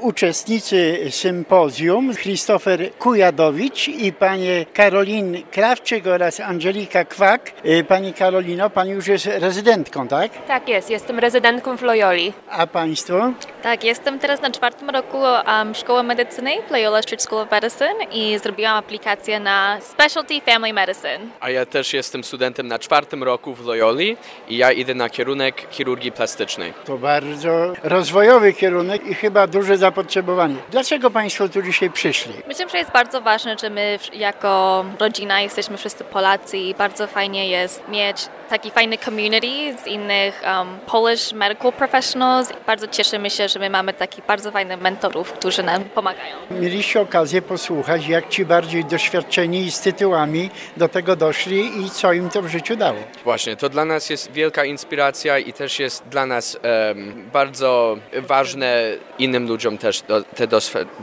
uczestnicy 0.06 0.98
sympozjum 1.10 2.14
Christopher 2.14 2.90
Kujadowicz 2.98 3.88
i 3.88 4.12
panie 4.12 4.66
Karolin 4.74 5.42
Krawczyk 5.52 6.06
oraz 6.06 6.40
Angelika 6.40 7.04
Kwak. 7.04 7.52
Y, 7.64 7.84
pani 7.84 8.12
Karolino, 8.12 8.70
pani 8.70 8.90
już 8.90 9.06
jest 9.06 9.26
rezydentką, 9.26 10.08
tak? 10.08 10.46
Tak 10.46 10.68
jest, 10.68 10.90
jestem 10.90 11.18
rezydentką 11.18 11.76
w 11.76 11.82
Loyoli. 11.82 12.32
A 12.50 12.66
państwo? 12.66 13.32
Tak, 13.62 13.84
jestem 13.84 14.18
teraz 14.18 14.42
na 14.42 14.50
czwartym 14.50 14.90
roku 14.90 15.18
um, 15.18 15.74
Szkoły 15.74 16.02
Medycyny 16.02 16.50
Loyola 16.70 17.02
Street 17.02 17.22
School 17.22 17.42
of 17.42 17.50
Medicine 17.50 18.04
i 18.12 18.38
zrobiłam 18.38 18.76
aplikację 18.76 19.40
na 19.40 19.78
Specialty 19.80 20.40
Family 20.40 20.72
Medicine. 20.72 21.18
A 21.40 21.50
ja 21.50 21.66
też 21.66 21.92
jestem 21.92 22.24
studentem 22.24 22.68
na 22.68 22.78
czwartym 22.78 23.22
roku 23.22 23.54
w 23.54 23.66
Loyoli 23.66 24.16
i 24.48 24.56
ja 24.56 24.72
idę 24.72 24.94
na 24.94 25.08
kierunek 25.10 25.66
chirurgii 25.70 26.12
plastycznej. 26.12 26.72
To 26.84 26.98
bardzo 26.98 27.72
rozwojowy 27.82 28.52
kierunek 28.52 29.06
i 29.06 29.14
chyba 29.14 29.46
duże 29.46 29.78
zapotrzebowanie. 29.96 30.56
Dlaczego 30.70 31.10
Państwo 31.10 31.48
tu 31.48 31.62
dzisiaj 31.62 31.90
przyszli? 31.90 32.32
Myślę, 32.48 32.68
że 32.68 32.78
jest 32.78 32.90
bardzo 32.90 33.20
ważne, 33.20 33.56
że 33.58 33.70
my 33.70 33.98
jako 34.12 34.84
rodzina 35.00 35.40
jesteśmy 35.40 35.76
wszyscy 35.76 36.04
Polacy 36.04 36.58
i 36.58 36.74
bardzo 36.74 37.06
fajnie 37.06 37.48
jest 37.48 37.88
mieć 37.88 38.28
taki 38.48 38.70
fajny 38.70 38.98
community 38.98 39.78
z 39.84 39.86
innych 39.86 40.42
um, 40.58 40.78
Polish 40.86 41.32
medical 41.32 41.72
professionals. 41.72 42.52
Bardzo 42.66 42.88
cieszymy 42.88 43.30
się, 43.30 43.48
że 43.48 43.58
my 43.58 43.70
mamy 43.70 43.92
takich 43.92 44.26
bardzo 44.26 44.50
fajnych 44.50 44.80
mentorów, 44.80 45.32
którzy 45.32 45.62
nam 45.62 45.84
pomagają. 45.84 46.36
Mieliście 46.50 47.00
okazję 47.00 47.42
posłuchać, 47.42 48.08
jak 48.08 48.28
ci 48.28 48.44
bardziej 48.44 48.84
doświadczeni 48.84 49.70
z 49.70 49.80
tytułami 49.80 50.50
do 50.76 50.88
tego 50.88 51.16
doszli 51.16 51.82
i 51.84 51.90
co 51.90 52.12
im 52.12 52.30
to 52.30 52.42
w 52.42 52.48
życiu 52.48 52.76
dało. 52.76 52.98
Właśnie, 53.24 53.56
to 53.56 53.68
dla 53.68 53.84
nas 53.84 54.10
jest 54.10 54.32
wielka 54.32 54.64
inspiracja 54.64 55.38
i 55.38 55.52
też 55.52 55.78
jest 55.78 56.08
dla 56.08 56.26
nas 56.26 56.58
um, 56.88 57.30
bardzo 57.32 57.96
ważne 58.12 58.82
innym 59.18 59.48
ludziom 59.48 59.78
też 59.78 60.02
do, 60.02 60.22
te 60.22 60.46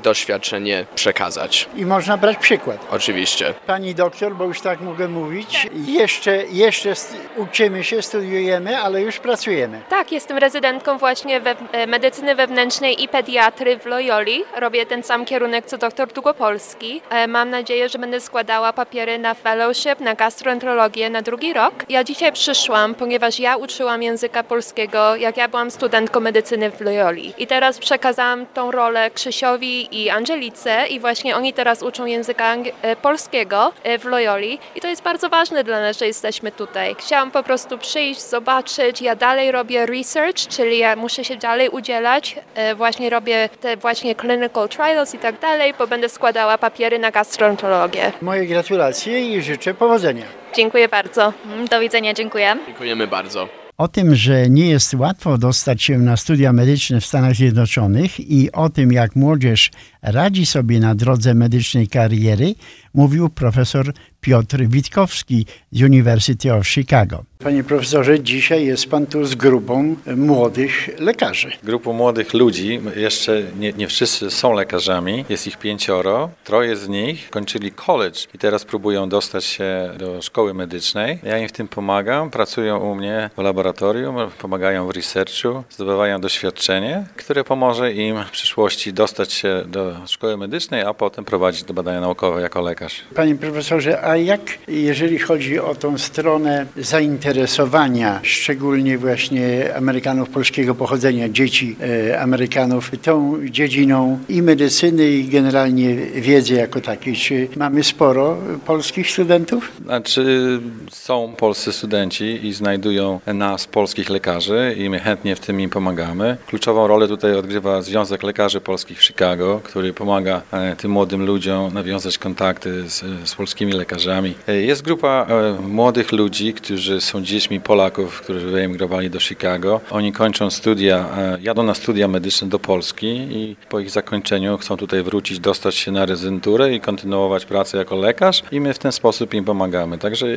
doświadczenie 0.04 0.86
przekazać. 0.96 1.70
I 1.76 1.86
można 1.86 2.18
brać 2.18 2.38
przykład. 2.38 2.78
Oczywiście. 2.92 3.54
Pani 3.68 3.96
doktor, 3.96 4.36
bo 4.36 4.46
już 4.46 4.62
tak 4.62 4.82
mogę 4.82 5.08
mówić, 5.08 5.68
jeszcze, 5.88 6.46
jeszcze 6.46 6.94
uczymy 7.38 7.84
się, 7.84 8.02
studiujemy, 8.02 8.78
ale 8.78 9.02
już 9.02 9.20
pracujemy. 9.20 9.82
Tak, 9.90 10.12
jestem 10.12 10.38
rezydentką 10.38 10.98
właśnie 10.98 11.40
we, 11.42 11.56
e, 11.72 11.88
medycyny 11.88 12.36
wewnętrznej 12.36 13.04
i 13.04 13.08
pediatry 13.08 13.80
w 13.80 13.86
Loyoli. 13.86 14.44
Robię 14.58 14.86
ten 14.86 15.04
sam 15.04 15.26
kierunek 15.26 15.66
co 15.66 15.78
doktor 15.78 16.08
Długopolski. 16.14 17.02
E, 17.10 17.28
mam 17.28 17.50
nadzieję, 17.50 17.90
że 17.90 18.00
będę 18.00 18.20
składała 18.20 18.74
papiery 18.74 19.20
na 19.20 19.34
fellowship, 19.34 20.00
na 20.00 20.16
gastroenterologię 20.16 21.10
na 21.10 21.22
drugi 21.22 21.54
rok. 21.54 21.74
Ja 21.90 22.04
dzisiaj 22.04 22.32
przyszłam, 22.32 22.96
ponieważ 22.96 23.40
ja 23.40 23.56
uczyłam 23.56 24.04
języka 24.04 24.44
polskiego, 24.44 25.16
jak 25.16 25.38
ja 25.38 25.48
byłam 25.48 25.72
studentką 25.72 26.20
medycyny 26.20 26.72
w 26.72 26.82
Loyoli. 26.82 27.34
I 27.38 27.48
teraz 27.48 27.80
przekazałam 27.80 28.46
tą 28.46 28.72
rolę 28.72 29.12
Krzysiowi 29.12 30.04
i 30.04 30.10
Angelice 30.10 30.88
i 30.88 31.00
właśnie 31.00 31.36
oni 31.36 31.54
teraz 31.54 31.84
uczą 31.84 32.06
języka 32.06 32.56
e, 32.82 32.96
polskiego 32.96 33.74
w 34.00 34.06
Loyoli. 34.06 34.60
I 34.76 34.82
to 34.82 34.88
jest 34.88 35.04
bardzo 35.04 35.30
ważne 35.30 35.64
dla 35.64 35.82
nas, 35.82 36.00
że 36.00 36.08
jesteśmy 36.08 36.52
tutaj. 36.52 36.96
Chciałam 37.00 37.23
chciałam 37.24 37.44
po 37.44 37.44
prostu 37.44 37.78
przyjść, 37.78 38.30
zobaczyć. 38.30 39.02
Ja 39.02 39.16
dalej 39.16 39.52
robię 39.52 39.86
research, 39.86 40.48
czyli 40.48 40.78
ja 40.78 40.96
muszę 40.96 41.26
się 41.26 41.38
dalej 41.38 41.70
udzielać. 41.70 42.36
E, 42.56 42.76
właśnie 42.76 43.10
robię 43.10 43.50
te 43.62 43.78
właśnie 43.78 44.16
clinical 44.16 44.70
trials 44.70 45.14
i 45.16 45.18
tak 45.18 45.40
dalej, 45.40 45.74
bo 45.80 45.88
będę 45.88 46.10
składała 46.10 46.58
papiery 46.58 47.00
na 47.00 47.12
gastroenterologię. 47.12 48.12
Moje 48.22 48.48
gratulacje 48.48 49.36
i 49.36 49.42
życzę 49.42 49.74
powodzenia. 49.74 50.26
Dziękuję 50.56 50.90
bardzo. 50.90 51.34
Do 51.72 51.80
widzenia, 51.80 52.14
dziękuję. 52.14 52.58
Dziękujemy 52.68 53.08
bardzo. 53.08 53.48
O 53.78 53.88
tym, 53.88 54.16
że 54.16 54.50
nie 54.50 54.70
jest 54.70 54.94
łatwo 54.94 55.38
dostać 55.38 55.84
się 55.84 55.98
na 55.98 56.18
studia 56.18 56.54
medyczne 56.54 57.02
w 57.02 57.06
Stanach 57.06 57.36
Zjednoczonych 57.36 58.20
i 58.20 58.52
o 58.52 58.70
tym, 58.70 58.92
jak 58.92 59.16
młodzież 59.16 59.72
radzi 60.02 60.46
sobie 60.46 60.80
na 60.80 60.96
drodze 60.96 61.34
medycznej 61.34 61.88
kariery, 61.88 62.56
mówił 62.94 63.30
profesor 63.30 63.94
Piotr 64.24 64.58
Witkowski 64.68 65.46
z 65.72 65.82
University 65.82 66.54
of 66.54 66.68
Chicago. 66.68 67.24
Panie 67.40 67.64
profesorze, 67.64 68.20
dzisiaj 68.20 68.66
jest 68.66 68.90
pan 68.90 69.06
tu 69.06 69.26
z 69.26 69.36
grupą 69.36 69.96
młodych 70.16 70.90
lekarzy. 71.00 71.52
Grupą 71.64 71.94
młodych 71.94 72.34
ludzi, 72.34 72.80
jeszcze 72.96 73.44
nie, 73.60 73.74
nie 73.74 73.88
wszyscy 73.88 74.32
są 74.32 74.54
lekarzami, 74.54 75.26
jest 75.30 75.48
ich 75.48 75.58
pięcioro, 75.58 76.30
troje 76.44 76.76
z 76.76 76.90
nich 76.90 77.30
kończyli 77.30 77.72
college 77.72 78.20
i 78.34 78.38
teraz 78.38 78.66
próbują 78.66 79.10
dostać 79.10 79.46
się 79.46 79.90
do 79.98 80.22
szkoły 80.22 80.54
medycznej. 80.54 81.20
Ja 81.24 81.38
im 81.38 81.48
w 81.48 81.52
tym 81.52 81.68
pomagam, 81.68 82.30
pracują 82.30 82.78
u 82.78 82.96
mnie 82.96 83.30
w 83.38 83.42
laboratorium, 83.42 84.16
pomagają 84.40 84.88
w 84.88 84.90
researchu, 84.90 85.64
zdobywają 85.70 86.22
doświadczenie, 86.22 87.06
które 87.16 87.44
pomoże 87.44 87.94
im 87.94 88.24
w 88.24 88.32
przyszłości 88.32 88.94
dostać 88.94 89.34
się 89.34 89.64
do 89.68 89.96
szkoły 90.08 90.38
medycznej, 90.38 90.82
a 90.82 90.94
potem 90.94 91.26
prowadzić 91.26 91.64
do 91.64 91.74
badania 91.74 92.02
naukowe 92.02 92.42
jako 92.42 92.62
lekarz. 92.62 93.02
Panie 93.16 93.36
profesorze, 93.36 94.02
a 94.02 94.13
A 94.14 94.18
jak, 94.18 94.42
jeżeli 94.68 95.20
chodzi 95.20 95.60
o 95.60 95.76
tą 95.76 95.98
stronę 95.98 96.66
zainteresowania, 96.78 98.20
szczególnie 98.24 98.98
właśnie 98.98 99.76
Amerykanów 99.76 100.30
polskiego 100.30 100.76
pochodzenia, 100.76 101.30
dzieci 101.30 101.76
e, 102.12 102.22
Amerykanów, 102.22 102.92
tą 103.02 103.40
dziedziną 103.46 104.20
i 104.30 104.42
medycyny, 104.42 105.10
i 105.10 105.24
generalnie 105.28 105.96
wiedzy 105.96 106.54
jako 106.54 106.82
takiej, 106.82 107.16
czy 107.16 107.48
mamy 107.56 107.84
sporo 107.84 108.38
polskich 108.66 109.12
studentów? 109.12 109.72
Znaczy, 109.86 110.60
są 110.92 111.34
polscy 111.38 111.74
studenci 111.74 112.48
i 112.48 112.54
znajdują 112.54 113.20
nas, 113.26 113.68
polskich 113.68 114.10
lekarzy, 114.10 114.76
i 114.78 114.90
my 114.90 115.00
chętnie 115.00 115.36
w 115.36 115.40
tym 115.40 115.62
im 115.62 115.70
pomagamy. 115.70 116.38
Kluczową 116.48 116.88
rolę 116.88 117.08
tutaj 117.08 117.36
odgrywa 117.36 117.82
Związek 117.82 118.24
Lekarzy 118.24 118.62
Polskich 118.62 119.00
w 119.00 119.04
Chicago, 119.04 119.62
który 119.64 119.94
pomaga 119.94 120.42
e, 120.52 120.76
tym 120.76 120.92
młodym 120.92 121.26
ludziom 121.26 121.74
nawiązać 121.74 122.18
kontakty 122.18 122.90
z, 122.90 123.30
z 123.30 123.36
polskimi 123.36 123.74
lekarzami. 123.74 124.03
E, 124.48 124.56
jest 124.62 124.82
grupa 124.82 125.28
e, 125.30 125.62
młodych 125.62 126.12
ludzi, 126.12 126.54
którzy 126.54 127.02
są 127.02 127.22
dziećmi 127.22 127.60
Polaków, 127.60 128.22
którzy 128.22 128.48
wyemigrowali 128.48 129.10
do 129.10 129.20
Chicago. 129.20 129.82
Oni 129.92 130.14
kończą 130.14 130.50
studia, 130.50 131.06
jadą 131.42 131.64
na 131.64 131.74
studia 131.74 132.08
medyczne 132.08 132.50
do 132.50 132.60
Polski 132.60 133.08
i 133.08 133.56
po 133.70 133.80
ich 133.80 133.90
zakończeniu 133.90 134.58
chcą 134.58 134.78
tutaj 134.78 135.04
wrócić, 135.04 135.40
dostać 135.40 135.76
się 135.76 135.92
na 135.92 136.06
rezydenturę 136.06 136.74
i 136.74 136.80
kontynuować 136.80 137.46
pracę 137.46 137.78
jako 137.78 137.96
lekarz 137.96 138.44
i 138.52 138.62
my 138.62 138.74
w 138.74 138.80
ten 138.80 138.92
sposób 138.92 139.34
im 139.34 139.46
pomagamy. 139.46 139.98
Także 139.98 140.28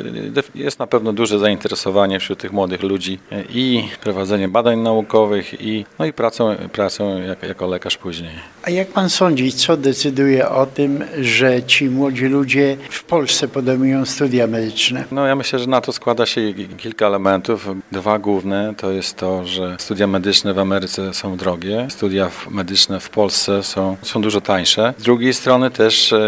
jest 0.54 0.78
na 0.78 0.86
pewno 0.86 1.12
duże 1.12 1.38
zainteresowanie 1.38 2.20
wśród 2.20 2.38
tych 2.38 2.52
młodych 2.52 2.82
ludzi 2.82 3.18
i 3.50 3.88
prowadzeniem 4.00 4.50
badań 4.50 4.78
naukowych 4.78 5.60
i, 5.60 5.84
no 5.98 6.04
i 6.06 6.12
pracą, 6.12 6.56
pracą 6.72 7.22
jako, 7.22 7.46
jako 7.46 7.66
lekarz 7.66 7.96
później. 7.96 8.32
A 8.62 8.70
jak 8.70 8.88
pan 8.88 9.10
sądzi, 9.10 9.52
co 9.52 9.76
decyduje 9.76 10.48
o 10.48 10.66
tym, 10.66 11.04
że 11.20 11.62
ci 11.62 11.90
młodzi 11.90 12.24
ludzie 12.24 12.76
w 12.90 13.04
Polsce 13.04 13.48
podejmują 13.56 14.06
studia 14.06 14.46
medyczne? 14.46 15.04
No 15.10 15.26
ja 15.26 15.36
myślę, 15.36 15.58
że 15.58 15.66
na 15.66 15.80
to 15.80 15.92
składa 15.92 16.26
się 16.26 16.40
kilka 16.76 17.06
elementów. 17.06 17.68
Dwa 17.92 18.18
główne 18.18 18.74
to 18.76 18.90
jest 18.90 19.16
to, 19.16 19.44
że 19.44 19.76
studia 19.78 20.06
medyczne 20.06 20.54
w 20.54 20.58
Ameryce 20.58 21.14
są 21.14 21.36
drogie, 21.36 21.86
studia 21.90 22.30
medyczne 22.50 23.00
w 23.00 23.10
Polsce 23.10 23.62
są, 23.62 23.96
są 24.02 24.22
dużo 24.22 24.40
tańsze. 24.40 24.94
Z 24.98 25.02
drugiej 25.02 25.34
strony 25.34 25.70
też 25.70 26.12
e, 26.12 26.18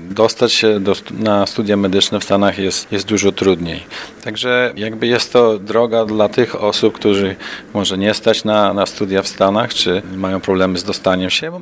dostać 0.00 0.52
się 0.52 0.80
do, 0.80 0.94
na 1.10 1.46
studia 1.46 1.76
medyczne 1.76 2.20
w 2.20 2.24
Stanach 2.24 2.58
jest, 2.58 2.92
jest 2.92 3.06
dużo 3.06 3.32
trudniej. 3.32 3.82
Także 4.24 4.72
jakby 4.76 5.06
jest 5.06 5.32
to 5.32 5.58
droga 5.58 6.04
dla 6.04 6.28
tych 6.28 6.62
osób, 6.62 6.94
którzy 6.94 7.36
może 7.74 7.98
nie 7.98 8.14
stać 8.14 8.44
na, 8.44 8.74
na 8.74 8.86
studia 8.86 9.22
w 9.22 9.28
Stanach, 9.28 9.74
czy 9.74 10.02
mają 10.16 10.40
problemy 10.40 10.78
z 10.78 10.84
dostaniem 10.84 11.30
się. 11.30 11.52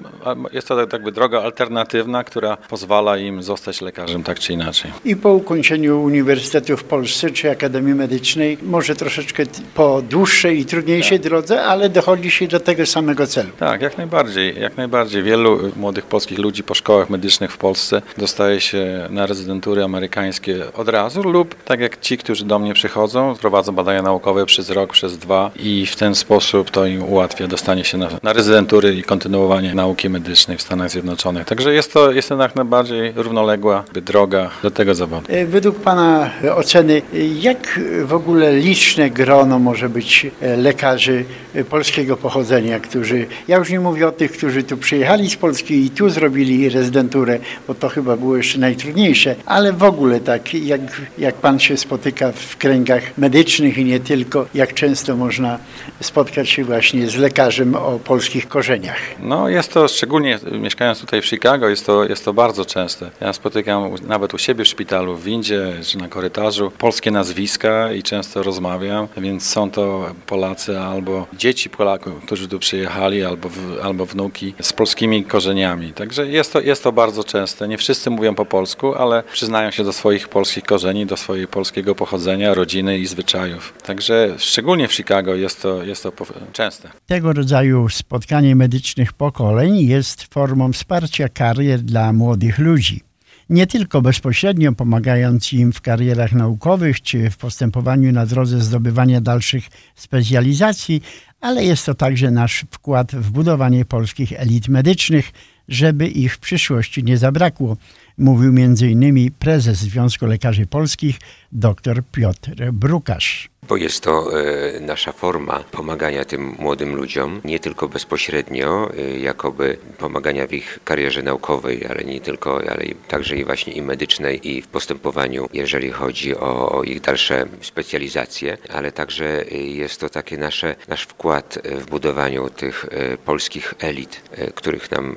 Jest 0.52 0.68
to 0.68 0.80
jakby 0.80 1.12
droga 1.12 1.42
alternatywna, 1.42 2.24
która 2.24 2.56
pozwala 2.56 3.18
im 3.18 3.42
zostać 3.42 3.80
lekarzem 3.80 4.22
tak 4.22 4.38
czy 4.38 4.52
inaczej. 4.52 4.91
I 5.04 5.16
po 5.16 5.32
ukończeniu 5.32 6.02
uniwersytetu 6.02 6.76
w 6.76 6.84
Polsce 6.84 7.30
czy 7.30 7.50
Akademii 7.50 7.94
Medycznej, 7.94 8.58
może 8.62 8.96
troszeczkę 8.96 9.42
po 9.74 10.02
dłuższej 10.02 10.58
i 10.58 10.64
trudniejszej 10.64 11.18
tak. 11.18 11.28
drodze, 11.28 11.62
ale 11.62 11.88
dochodzi 11.88 12.30
się 12.30 12.48
do 12.48 12.60
tego 12.60 12.86
samego 12.86 13.26
celu. 13.26 13.48
Tak, 13.58 13.82
jak 13.82 13.98
najbardziej. 13.98 14.60
Jak 14.60 14.76
najbardziej. 14.76 15.22
Wielu 15.22 15.58
młodych 15.76 16.06
polskich 16.06 16.38
ludzi 16.38 16.62
po 16.62 16.74
szkołach 16.74 17.10
medycznych 17.10 17.52
w 17.52 17.56
Polsce 17.56 18.02
dostaje 18.18 18.60
się 18.60 19.06
na 19.10 19.26
rezydentury 19.26 19.84
amerykańskie 19.84 20.72
od 20.74 20.88
razu 20.88 21.22
lub 21.22 21.54
tak 21.64 21.80
jak 21.80 22.00
ci, 22.00 22.18
którzy 22.18 22.44
do 22.44 22.58
mnie 22.58 22.74
przychodzą, 22.74 23.34
prowadzą 23.36 23.72
badania 23.72 24.02
naukowe 24.02 24.46
przez 24.46 24.70
rok, 24.70 24.92
przez 24.92 25.18
dwa 25.18 25.50
i 25.56 25.86
w 25.86 25.96
ten 25.96 26.14
sposób 26.14 26.70
to 26.70 26.86
im 26.86 27.02
ułatwia 27.02 27.46
dostanie 27.46 27.84
się 27.84 27.98
na, 27.98 28.08
na 28.22 28.32
rezydentury 28.32 28.94
i 28.94 29.02
kontynuowanie 29.02 29.74
nauki 29.74 30.08
medycznej 30.08 30.56
w 30.56 30.62
Stanach 30.62 30.90
Zjednoczonych. 30.90 31.46
Także 31.46 31.74
jest 31.74 31.92
to, 31.92 32.12
jest 32.12 32.28
to 32.28 32.42
jak 32.42 32.56
najbardziej 32.56 33.12
równoległa 33.16 33.84
droga 33.92 34.50
do 34.62 34.70
tego 34.70 34.81
zawodu. 34.94 35.26
E, 35.28 35.46
według 35.46 35.80
Pana 35.80 36.30
oceny, 36.54 37.02
jak 37.40 37.80
w 38.04 38.12
ogóle 38.12 38.52
liczne 38.52 39.10
grono 39.10 39.58
może 39.58 39.88
być 39.88 40.26
e, 40.40 40.56
lekarzy 40.56 41.24
e, 41.54 41.64
polskiego 41.64 42.16
pochodzenia, 42.16 42.80
którzy, 42.80 43.26
ja 43.48 43.56
już 43.56 43.70
nie 43.70 43.80
mówię 43.80 44.08
o 44.08 44.12
tych, 44.12 44.32
którzy 44.32 44.62
tu 44.62 44.76
przyjechali 44.76 45.30
z 45.30 45.36
Polski 45.36 45.84
i 45.84 45.90
tu 45.90 46.10
zrobili 46.10 46.68
rezydenturę, 46.68 47.38
bo 47.68 47.74
to 47.74 47.88
chyba 47.88 48.16
było 48.16 48.36
jeszcze 48.36 48.58
najtrudniejsze, 48.58 49.34
ale 49.46 49.72
w 49.72 49.82
ogóle 49.82 50.20
tak, 50.20 50.54
jak, 50.54 50.80
jak 51.18 51.34
Pan 51.34 51.58
się 51.60 51.76
spotyka 51.76 52.32
w 52.32 52.56
kręgach 52.56 53.18
medycznych 53.18 53.78
i 53.78 53.84
nie 53.84 54.00
tylko, 54.00 54.46
jak 54.54 54.74
często 54.74 55.16
można 55.16 55.58
spotkać 56.00 56.50
się 56.50 56.64
właśnie 56.64 57.08
z 57.08 57.16
lekarzem 57.16 57.74
o 57.74 57.98
polskich 58.04 58.48
korzeniach? 58.48 58.98
No 59.18 59.48
jest 59.48 59.72
to, 59.72 59.88
szczególnie 59.88 60.38
mieszkając 60.60 61.00
tutaj 61.00 61.22
w 61.22 61.26
Chicago, 61.26 61.68
jest 61.68 61.86
to, 61.86 62.04
jest 62.04 62.24
to 62.24 62.34
bardzo 62.34 62.64
częste. 62.64 63.10
Ja 63.20 63.32
spotykam 63.32 63.90
nawet 64.06 64.34
u 64.34 64.38
siebie 64.38 64.64
w 64.64 64.68
szpitalu, 64.72 65.16
w 65.16 65.24
windzie 65.24 65.72
czy 65.82 65.98
na 65.98 66.08
korytarzu 66.08 66.70
polskie 66.78 67.10
nazwiska 67.10 67.92
i 67.92 68.02
często 68.02 68.42
rozmawiam, 68.42 69.08
więc 69.16 69.46
są 69.46 69.70
to 69.70 70.14
Polacy 70.26 70.80
albo 70.80 71.26
dzieci 71.36 71.70
Polaków, 71.70 72.24
którzy 72.26 72.48
tu 72.48 72.58
przyjechali, 72.58 73.24
albo, 73.24 73.48
w, 73.48 73.80
albo 73.82 74.06
wnuki 74.06 74.54
z 74.62 74.72
polskimi 74.72 75.24
korzeniami. 75.24 75.92
Także 75.92 76.26
jest 76.26 76.52
to, 76.52 76.60
jest 76.60 76.82
to 76.82 76.92
bardzo 76.92 77.24
częste. 77.24 77.68
Nie 77.68 77.78
wszyscy 77.78 78.10
mówią 78.10 78.34
po 78.34 78.44
polsku, 78.44 78.94
ale 78.94 79.22
przyznają 79.32 79.70
się 79.70 79.84
do 79.84 79.92
swoich 79.92 80.28
polskich 80.28 80.64
korzeni, 80.64 81.06
do 81.06 81.16
swojego 81.16 81.48
polskiego 81.48 81.94
pochodzenia, 81.94 82.54
rodziny 82.54 82.98
i 82.98 83.06
zwyczajów. 83.06 83.74
Także 83.82 84.34
szczególnie 84.38 84.88
w 84.88 84.94
Chicago 84.94 85.34
jest 85.34 85.62
to, 85.62 85.82
jest 85.82 86.02
to 86.02 86.12
częste. 86.52 86.90
Tego 87.06 87.32
rodzaju 87.32 87.88
spotkanie 87.88 88.56
medycznych 88.56 89.12
pokoleń 89.12 89.76
jest 89.80 90.34
formą 90.34 90.72
wsparcia 90.72 91.28
karier 91.28 91.80
dla 91.80 92.12
młodych 92.12 92.58
ludzi. 92.58 93.11
Nie 93.50 93.66
tylko 93.66 94.02
bezpośrednio 94.02 94.72
pomagając 94.72 95.52
im 95.52 95.72
w 95.72 95.80
karierach 95.80 96.32
naukowych 96.32 97.02
czy 97.02 97.30
w 97.30 97.36
postępowaniu 97.36 98.12
na 98.12 98.26
drodze 98.26 98.60
zdobywania 98.60 99.20
dalszych 99.20 99.64
specjalizacji, 99.94 101.02
ale 101.40 101.64
jest 101.64 101.86
to 101.86 101.94
także 101.94 102.30
nasz 102.30 102.64
wkład 102.70 103.12
w 103.12 103.30
budowanie 103.30 103.84
polskich 103.84 104.32
elit 104.32 104.68
medycznych, 104.68 105.32
żeby 105.68 106.08
ich 106.08 106.34
w 106.34 106.38
przyszłości 106.38 107.04
nie 107.04 107.18
zabrakło, 107.18 107.76
mówił 108.18 108.50
m.in. 108.50 109.30
prezes 109.38 109.78
Związku 109.78 110.26
Lekarzy 110.26 110.66
Polskich 110.66 111.18
dr 111.52 112.02
Piotr 112.12 112.72
Brukasz 112.72 113.51
bo 113.68 113.76
jest 113.76 114.00
to 114.00 114.40
e, 114.40 114.80
nasza 114.80 115.12
forma 115.12 115.64
pomagania 115.70 116.24
tym 116.24 116.56
młodym 116.58 116.96
ludziom, 116.96 117.40
nie 117.44 117.60
tylko 117.60 117.88
bezpośrednio, 117.88 118.90
e, 118.90 119.18
jakoby 119.18 119.78
pomagania 119.98 120.46
w 120.46 120.52
ich 120.52 120.78
karierze 120.84 121.22
naukowej, 121.22 121.86
ale 121.86 122.04
nie 122.04 122.20
tylko, 122.20 122.56
ale 122.56 122.84
także 123.08 123.36
i 123.36 123.44
właśnie 123.44 123.72
i 123.72 123.82
medycznej 123.82 124.48
i 124.48 124.62
w 124.62 124.66
postępowaniu, 124.66 125.48
jeżeli 125.52 125.90
chodzi 125.90 126.36
o, 126.36 126.82
ich 126.84 127.00
dalsze 127.00 127.46
specjalizacje, 127.60 128.58
ale 128.72 128.92
także 128.92 129.44
jest 129.50 130.00
to 130.00 130.08
taki 130.08 130.38
nasz 130.38 131.02
wkład 131.08 131.58
w 131.64 131.86
budowaniu 131.86 132.50
tych 132.50 132.86
e, 132.90 133.16
polskich 133.16 133.74
elit, 133.80 134.22
których 134.54 134.90
nam 134.90 135.16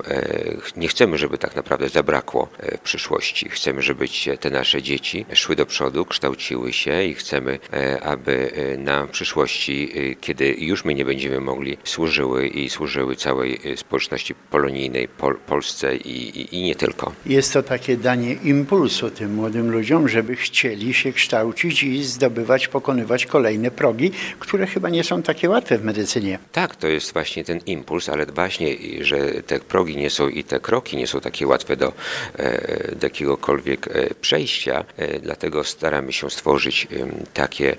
nie 0.76 0.88
chcemy, 0.88 1.18
żeby 1.18 1.38
tak 1.38 1.56
naprawdę 1.56 1.88
zabrakło 1.88 2.48
w 2.78 2.80
przyszłości. 2.80 3.48
Chcemy, 3.48 3.82
żeby 3.82 4.06
te 4.40 4.50
nasze 4.50 4.82
dzieci 4.82 5.26
szły 5.34 5.56
do 5.56 5.66
przodu, 5.66 6.04
kształciły 6.04 6.72
się 6.72 7.04
i 7.04 7.14
chcemy, 7.14 7.58
aby 8.02 8.35
na 8.78 9.06
przyszłości, 9.06 9.90
y, 9.96 10.16
kiedy 10.20 10.48
już 10.58 10.84
my 10.84 10.94
nie 10.94 11.04
będziemy 11.04 11.40
mogli, 11.40 11.78
służyły 11.84 12.48
i 12.48 12.70
służyły 12.70 13.16
całej 13.16 13.60
y, 13.72 13.76
społeczności 13.76 14.34
polonijnej, 14.34 15.08
Pol 15.08 15.36
Polsce 15.46 15.96
i, 15.96 16.40
i, 16.40 16.56
i 16.58 16.62
nie 16.62 16.74
tylko. 16.74 17.12
Jest 17.26 17.52
to 17.52 17.62
takie 17.62 17.96
danie 17.96 18.32
impulsu 18.32 19.10
tym 19.10 19.34
młodym 19.34 19.70
ludziom, 19.70 20.08
żeby 20.08 20.36
chcieli 20.36 20.94
się 20.94 21.12
kształcić 21.12 21.82
i 21.82 22.04
zdobywać, 22.04 22.68
pokonywać 22.68 23.26
kolejne 23.26 23.70
progi, 23.70 24.10
które 24.38 24.66
chyba 24.66 24.88
nie 24.88 25.04
są 25.04 25.22
takie 25.22 25.48
łatwe 25.48 25.78
w 25.78 25.84
medycynie. 25.84 26.38
Tak, 26.52 26.76
to 26.76 26.88
jest 26.88 27.12
właśnie 27.12 27.44
ten 27.44 27.60
impuls, 27.66 28.08
ale 28.08 28.26
właśnie, 28.26 28.76
że 29.00 29.18
te 29.46 29.60
progi 29.60 29.96
nie 29.96 30.10
są 30.10 30.28
i 30.28 30.44
te 30.44 30.60
kroki 30.60 30.96
nie 30.96 31.06
są 31.06 31.20
takie 31.20 31.46
łatwe 31.46 31.76
do, 31.76 31.92
e, 32.36 32.94
do 32.96 33.06
jakiegokolwiek 33.06 33.88
e, 33.88 34.14
przejścia, 34.14 34.84
e, 34.96 35.18
dlatego 35.18 35.64
staramy 35.64 36.12
się 36.12 36.30
stworzyć 36.30 36.88
takie 37.34 37.76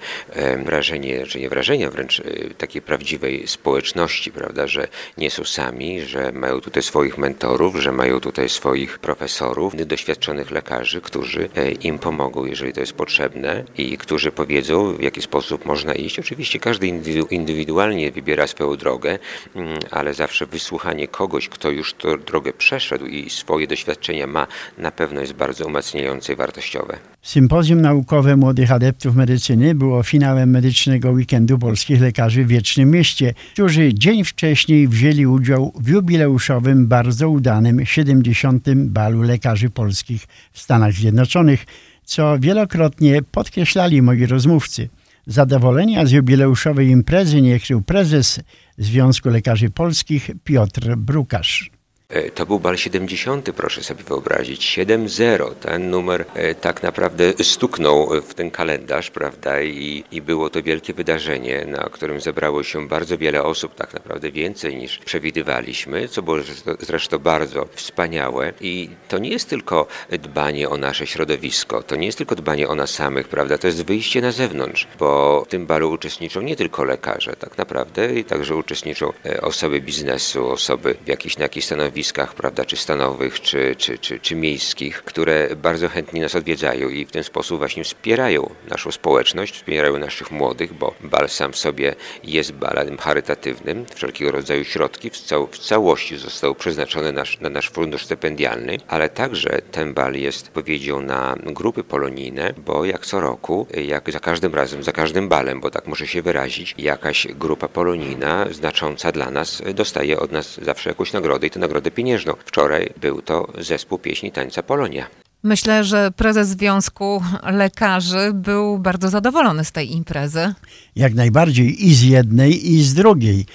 wrażenie, 0.56 1.26
że 1.26 1.40
nie 1.40 1.50
wrażenie, 1.50 1.90
wręcz 1.90 2.20
y, 2.20 2.54
takiej 2.58 2.82
prawdziwej 2.82 3.48
społeczności, 3.48 4.32
prawda, 4.32 4.68
że 4.68 4.88
nie 5.18 5.32
są 5.32 5.44
sami, 5.44 6.02
że 6.02 6.32
mają 6.32 6.62
tutaj 6.62 6.84
swoich 6.84 7.18
mentorów, 7.18 7.76
że 7.76 7.92
mają 7.92 8.20
tutaj 8.20 8.50
swoich 8.50 9.00
profesorów, 9.00 9.74
doświadczonych 9.86 10.52
lekarzy, 10.52 11.02
którzy 11.02 11.50
e, 11.56 11.72
im 11.72 12.00
pomogą, 12.00 12.46
jeżeli 12.46 12.74
to 12.74 12.80
jest 12.80 12.94
potrzebne 12.94 13.64
i 13.78 13.98
którzy 13.98 14.32
powiedzą, 14.32 14.94
w 14.94 15.02
jaki 15.02 15.22
sposób 15.22 15.66
można 15.66 15.94
iść. 15.94 16.20
Oczywiście 16.20 16.60
każdy 16.60 16.88
indywidualnie 17.30 18.12
wybiera 18.12 18.48
swoją 18.48 18.76
drogę, 18.76 19.20
mm, 19.56 19.80
ale 19.92 20.14
zawsze 20.14 20.46
wysłuchanie 20.46 21.08
kogoś, 21.08 21.50
kto 21.50 21.72
już 21.72 21.94
tę 21.94 22.18
drogę 22.18 22.54
przeszedł 22.54 23.06
i 23.06 23.30
swoje 23.30 23.68
doświadczenia 23.68 24.28
ma, 24.28 24.48
na 24.78 24.92
pewno 24.92 25.22
jest 25.22 25.34
bardzo 25.34 25.66
umacniające 25.66 26.34
i 26.34 26.36
wartościowe. 26.36 26.98
Sympozjum 27.22 27.82
naukowe 27.82 28.36
młodych 28.36 28.72
adeptów 28.72 29.16
medycyny 29.16 29.76
było 29.76 30.04
finałem 30.04 30.37
medycznego 30.46 31.12
weekendu 31.12 31.60
polskich 31.60 32.02
lekarzy 32.02 32.46
w 32.46 32.48
Wiecznym 32.48 32.92
Mieście, 32.92 33.34
którzy 33.54 33.94
dzień 33.94 34.24
wcześniej 34.24 34.88
wzięli 34.88 35.26
udział 35.26 35.74
w 35.80 35.88
jubileuszowym, 35.88 36.88
bardzo 36.88 37.30
udanym 37.30 37.86
70. 37.86 38.74
balu 38.74 39.22
lekarzy 39.22 39.70
polskich 39.70 40.28
w 40.52 40.60
Stanach 40.60 40.94
Zjednoczonych, 40.94 41.66
co 42.04 42.40
wielokrotnie 42.40 43.22
podkreślali 43.32 44.02
moi 44.02 44.26
rozmówcy. 44.26 44.90
Zadowolenia 45.28 46.06
z 46.06 46.12
jubileuszowej 46.12 46.88
imprezy 46.88 47.42
nie 47.42 47.60
krył 47.60 47.82
prezes 47.82 48.40
Związku 48.78 49.30
Lekarzy 49.30 49.70
Polskich 49.70 50.30
Piotr 50.44 50.96
Brukarz. 50.96 51.77
E, 52.10 52.32
to 52.32 52.46
był 52.46 52.60
bal 52.60 52.78
70, 52.78 53.52
proszę 53.56 53.84
sobie 53.84 54.04
wyobrazić. 54.04 54.78
7-0. 54.78 55.56
Ten 55.56 55.90
numer 55.90 56.26
e, 56.34 56.56
tak 56.56 56.84
naprawdę 56.84 57.34
stuknął 57.42 58.22
w 58.22 58.34
ten 58.34 58.52
kalendarz, 58.52 59.12
prawda? 59.12 59.62
I, 59.62 60.04
I 60.12 60.22
było 60.22 60.50
to 60.50 60.64
wielkie 60.64 60.94
wydarzenie, 60.94 61.66
na 61.66 61.90
którym 61.92 62.22
zebrało 62.22 62.64
się 62.64 62.88
bardzo 62.88 63.18
wiele 63.18 63.44
osób, 63.44 63.76
tak 63.76 63.94
naprawdę 63.94 64.32
więcej 64.32 64.76
niż 64.76 64.98
przewidywaliśmy, 64.98 66.08
co 66.08 66.22
było 66.22 66.38
zresztą 66.80 67.20
bardzo 67.20 67.68
wspaniałe. 67.72 68.54
I 68.62 68.90
to 69.08 69.18
nie 69.18 69.30
jest 69.30 69.50
tylko 69.50 69.88
dbanie 70.10 70.70
o 70.70 70.78
nasze 70.78 71.08
środowisko, 71.08 71.84
to 71.84 71.96
nie 71.96 72.06
jest 72.06 72.18
tylko 72.18 72.36
dbanie 72.36 72.68
o 72.68 72.76
nas 72.76 72.90
samych, 72.90 73.28
prawda? 73.28 73.58
To 73.58 73.68
jest 73.68 73.86
wyjście 73.86 74.22
na 74.22 74.32
zewnątrz, 74.32 74.88
bo 75.00 75.44
w 75.46 75.48
tym 75.48 75.66
balu 75.66 75.92
uczestniczą 75.92 76.42
nie 76.42 76.56
tylko 76.56 76.84
lekarze, 76.84 77.36
tak 77.36 77.58
naprawdę, 77.58 78.20
i 78.20 78.24
także 78.24 78.56
uczestniczą 78.56 79.14
e, 79.26 79.42
osoby 79.42 79.82
biznesu, 79.82 80.50
osoby 80.50 80.96
w 81.06 81.08
jakichś 81.08 81.38
na 81.38 81.44
jakichś 81.44 81.66
stanowiskach 81.66 81.97
stanowiskach, 82.04 82.34
prawda, 82.34 82.66
czy 82.66 82.78
stanowych, 82.78 83.42
czy, 83.42 83.76
czy, 83.76 83.98
czy, 83.98 84.20
czy 84.20 84.36
miejskich, 84.36 85.04
które 85.04 85.50
bardzo 85.56 85.90
chętnie 85.90 86.22
nas 86.22 86.36
odwiedzają 86.36 86.90
i 86.90 87.06
w 87.06 87.12
ten 87.12 87.24
sposób 87.24 87.58
właśnie 87.58 87.84
wspierają 87.84 88.50
naszą 88.70 88.92
społeczność, 88.92 89.54
wspierają 89.54 89.98
naszych 89.98 90.32
młodych, 90.32 90.74
bo 90.74 90.94
bal 91.02 91.30
sam 91.30 91.54
w 91.54 91.58
sobie 91.58 91.96
jest 92.24 92.52
balem 92.52 92.98
charytatywnym. 92.98 93.86
Wszelkiego 93.96 94.32
rodzaju 94.32 94.64
środki 94.64 95.10
w, 95.10 95.18
cał 95.18 95.48
w 95.48 95.60
całości 95.60 96.18
zostały 96.18 96.56
przeznaczone 96.56 97.12
nasz, 97.12 97.40
na 97.40 97.50
nasz 97.50 97.70
fundusz 97.70 98.06
stypendialny, 98.06 98.78
ale 98.88 99.10
także 99.10 99.62
ten 99.72 99.94
bal 99.94 100.14
jest 100.14 100.50
powiedzią 100.50 101.02
na 101.02 101.36
grupy 101.46 101.84
polonijne, 101.84 102.54
bo 102.66 102.86
jak 102.86 103.06
co 103.06 103.20
roku, 103.20 103.68
jak 103.88 104.12
za 104.12 104.20
każdym 104.20 104.56
razem, 104.56 104.84
za 104.84 104.92
każdym 104.92 105.30
balem, 105.30 105.62
bo 105.62 105.70
tak 105.70 105.88
muszę 105.88 106.08
się 106.08 106.22
wyrazić, 106.22 106.76
jakaś 106.78 107.28
grupa 107.28 107.68
polonijna 107.68 108.48
znacząca 108.52 109.12
dla 109.12 109.32
nas 109.32 109.62
dostaje 109.74 110.20
od 110.20 110.32
nas 110.32 110.60
zawsze 110.62 110.90
jakąś 110.90 111.14
nagrodę 111.14 111.48
i 111.48 111.50
tę 111.50 111.60
nagrodę 111.60 111.87
nagrodę 111.88 111.92
pieniężną. 111.92 112.34
Wczoraj 112.46 112.90
był 113.02 113.22
to 113.22 113.48
zespół 113.62 114.00
pieśni 114.00 114.32
tańca 114.32 114.64
Polonia. 114.64 115.08
Myślę, 115.44 115.84
że 115.84 116.12
prezes 116.12 116.48
Związku 116.48 117.22
Lekarzy 117.44 118.32
był 118.34 118.80
bardzo 118.80 119.10
zadowolony 119.10 119.66
z 119.66 119.72
tej 119.72 119.92
imprezy. 119.92 120.54
Jak 120.96 121.14
najbardziej 121.14 121.88
i 121.88 121.94
z 121.94 122.02
jednej, 122.02 122.74
i 122.74 122.84
z 122.84 122.94
drugiej. 122.94 123.46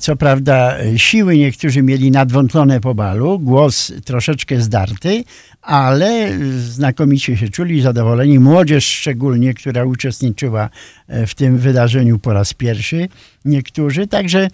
Co 0.00 0.16
prawda 0.16 0.76
siły 0.96 1.36
niektórzy 1.38 1.82
mieli 1.82 2.10
nadwątlone 2.10 2.80
po 2.80 2.94
balu, 2.94 3.38
głos 3.38 3.92
troszeczkę 4.04 4.60
zdarty, 4.60 5.24
ale 5.62 6.30
znakomicie 6.58 7.36
się 7.36 7.48
czuli, 7.48 7.82
zadowoleni. 7.82 8.38
Młodzież 8.38 8.84
szczególnie, 8.86 9.54
która 9.54 9.84
uczestniczyła 9.84 10.70
w 11.08 11.34
tym 11.34 11.58
wydarzeniu 11.58 12.18
po 12.18 12.32
raz 12.32 12.54
pierwszy, 12.54 13.08
niektórzy. 13.44 14.06
Także 14.06 14.48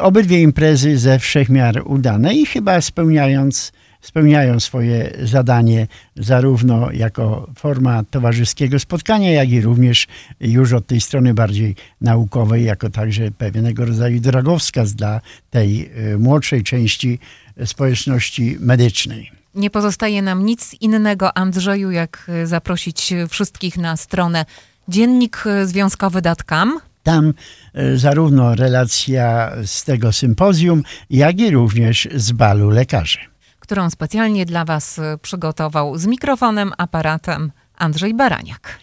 obydwie 0.00 0.42
imprezy 0.42 0.98
ze 0.98 1.18
wszechmiar 1.18 1.82
udane 1.84 2.34
i 2.34 2.46
chyba 2.46 2.80
spełniając, 2.80 3.72
spełniają 4.00 4.60
swoje 4.60 5.12
zadanie 5.22 5.86
zarówno 6.16 6.90
jako 6.92 7.46
forma 7.56 8.04
towarzyskiego 8.10 8.78
spotkania, 8.78 9.32
jak 9.32 9.50
i 9.50 9.60
również 9.60 10.06
już 10.40 10.72
od 10.72 10.86
tej 10.86 11.00
strony 11.00 11.34
bardziej 11.34 11.76
naukowej, 12.00 12.64
jako 12.64 12.90
także 12.90 13.30
pewnego 13.30 13.84
rodzaju 13.84 14.20
drogowskaz 14.20 14.94
dla 14.94 15.20
tej 15.50 15.90
y, 16.12 16.18
młodszej 16.18 16.62
części 16.62 17.18
społeczności 17.64 18.56
medycznej. 18.60 19.30
Nie 19.54 19.70
pozostaje 19.70 20.22
nam 20.22 20.46
nic 20.46 20.74
innego, 20.80 21.36
Andrzeju, 21.36 21.90
jak 21.90 22.30
zaprosić 22.44 23.14
wszystkich 23.28 23.76
na 23.76 23.96
stronę 23.96 24.44
dziennik 24.88 25.44
związkowy.com 25.64 26.80
tam 27.02 27.34
e, 27.74 27.96
zarówno 27.96 28.54
relacja 28.54 29.52
z 29.66 29.84
tego 29.84 30.12
sympozjum, 30.12 30.82
jak 31.10 31.40
i 31.40 31.50
również 31.50 32.08
z 32.14 32.32
balu 32.32 32.70
lekarzy. 32.70 33.18
Którą 33.58 33.90
specjalnie 33.90 34.46
dla 34.46 34.64
Was 34.64 35.00
przygotował 35.22 35.98
z 35.98 36.06
mikrofonem, 36.06 36.72
aparatem 36.78 37.52
Andrzej 37.76 38.14
Baraniak. 38.14 38.78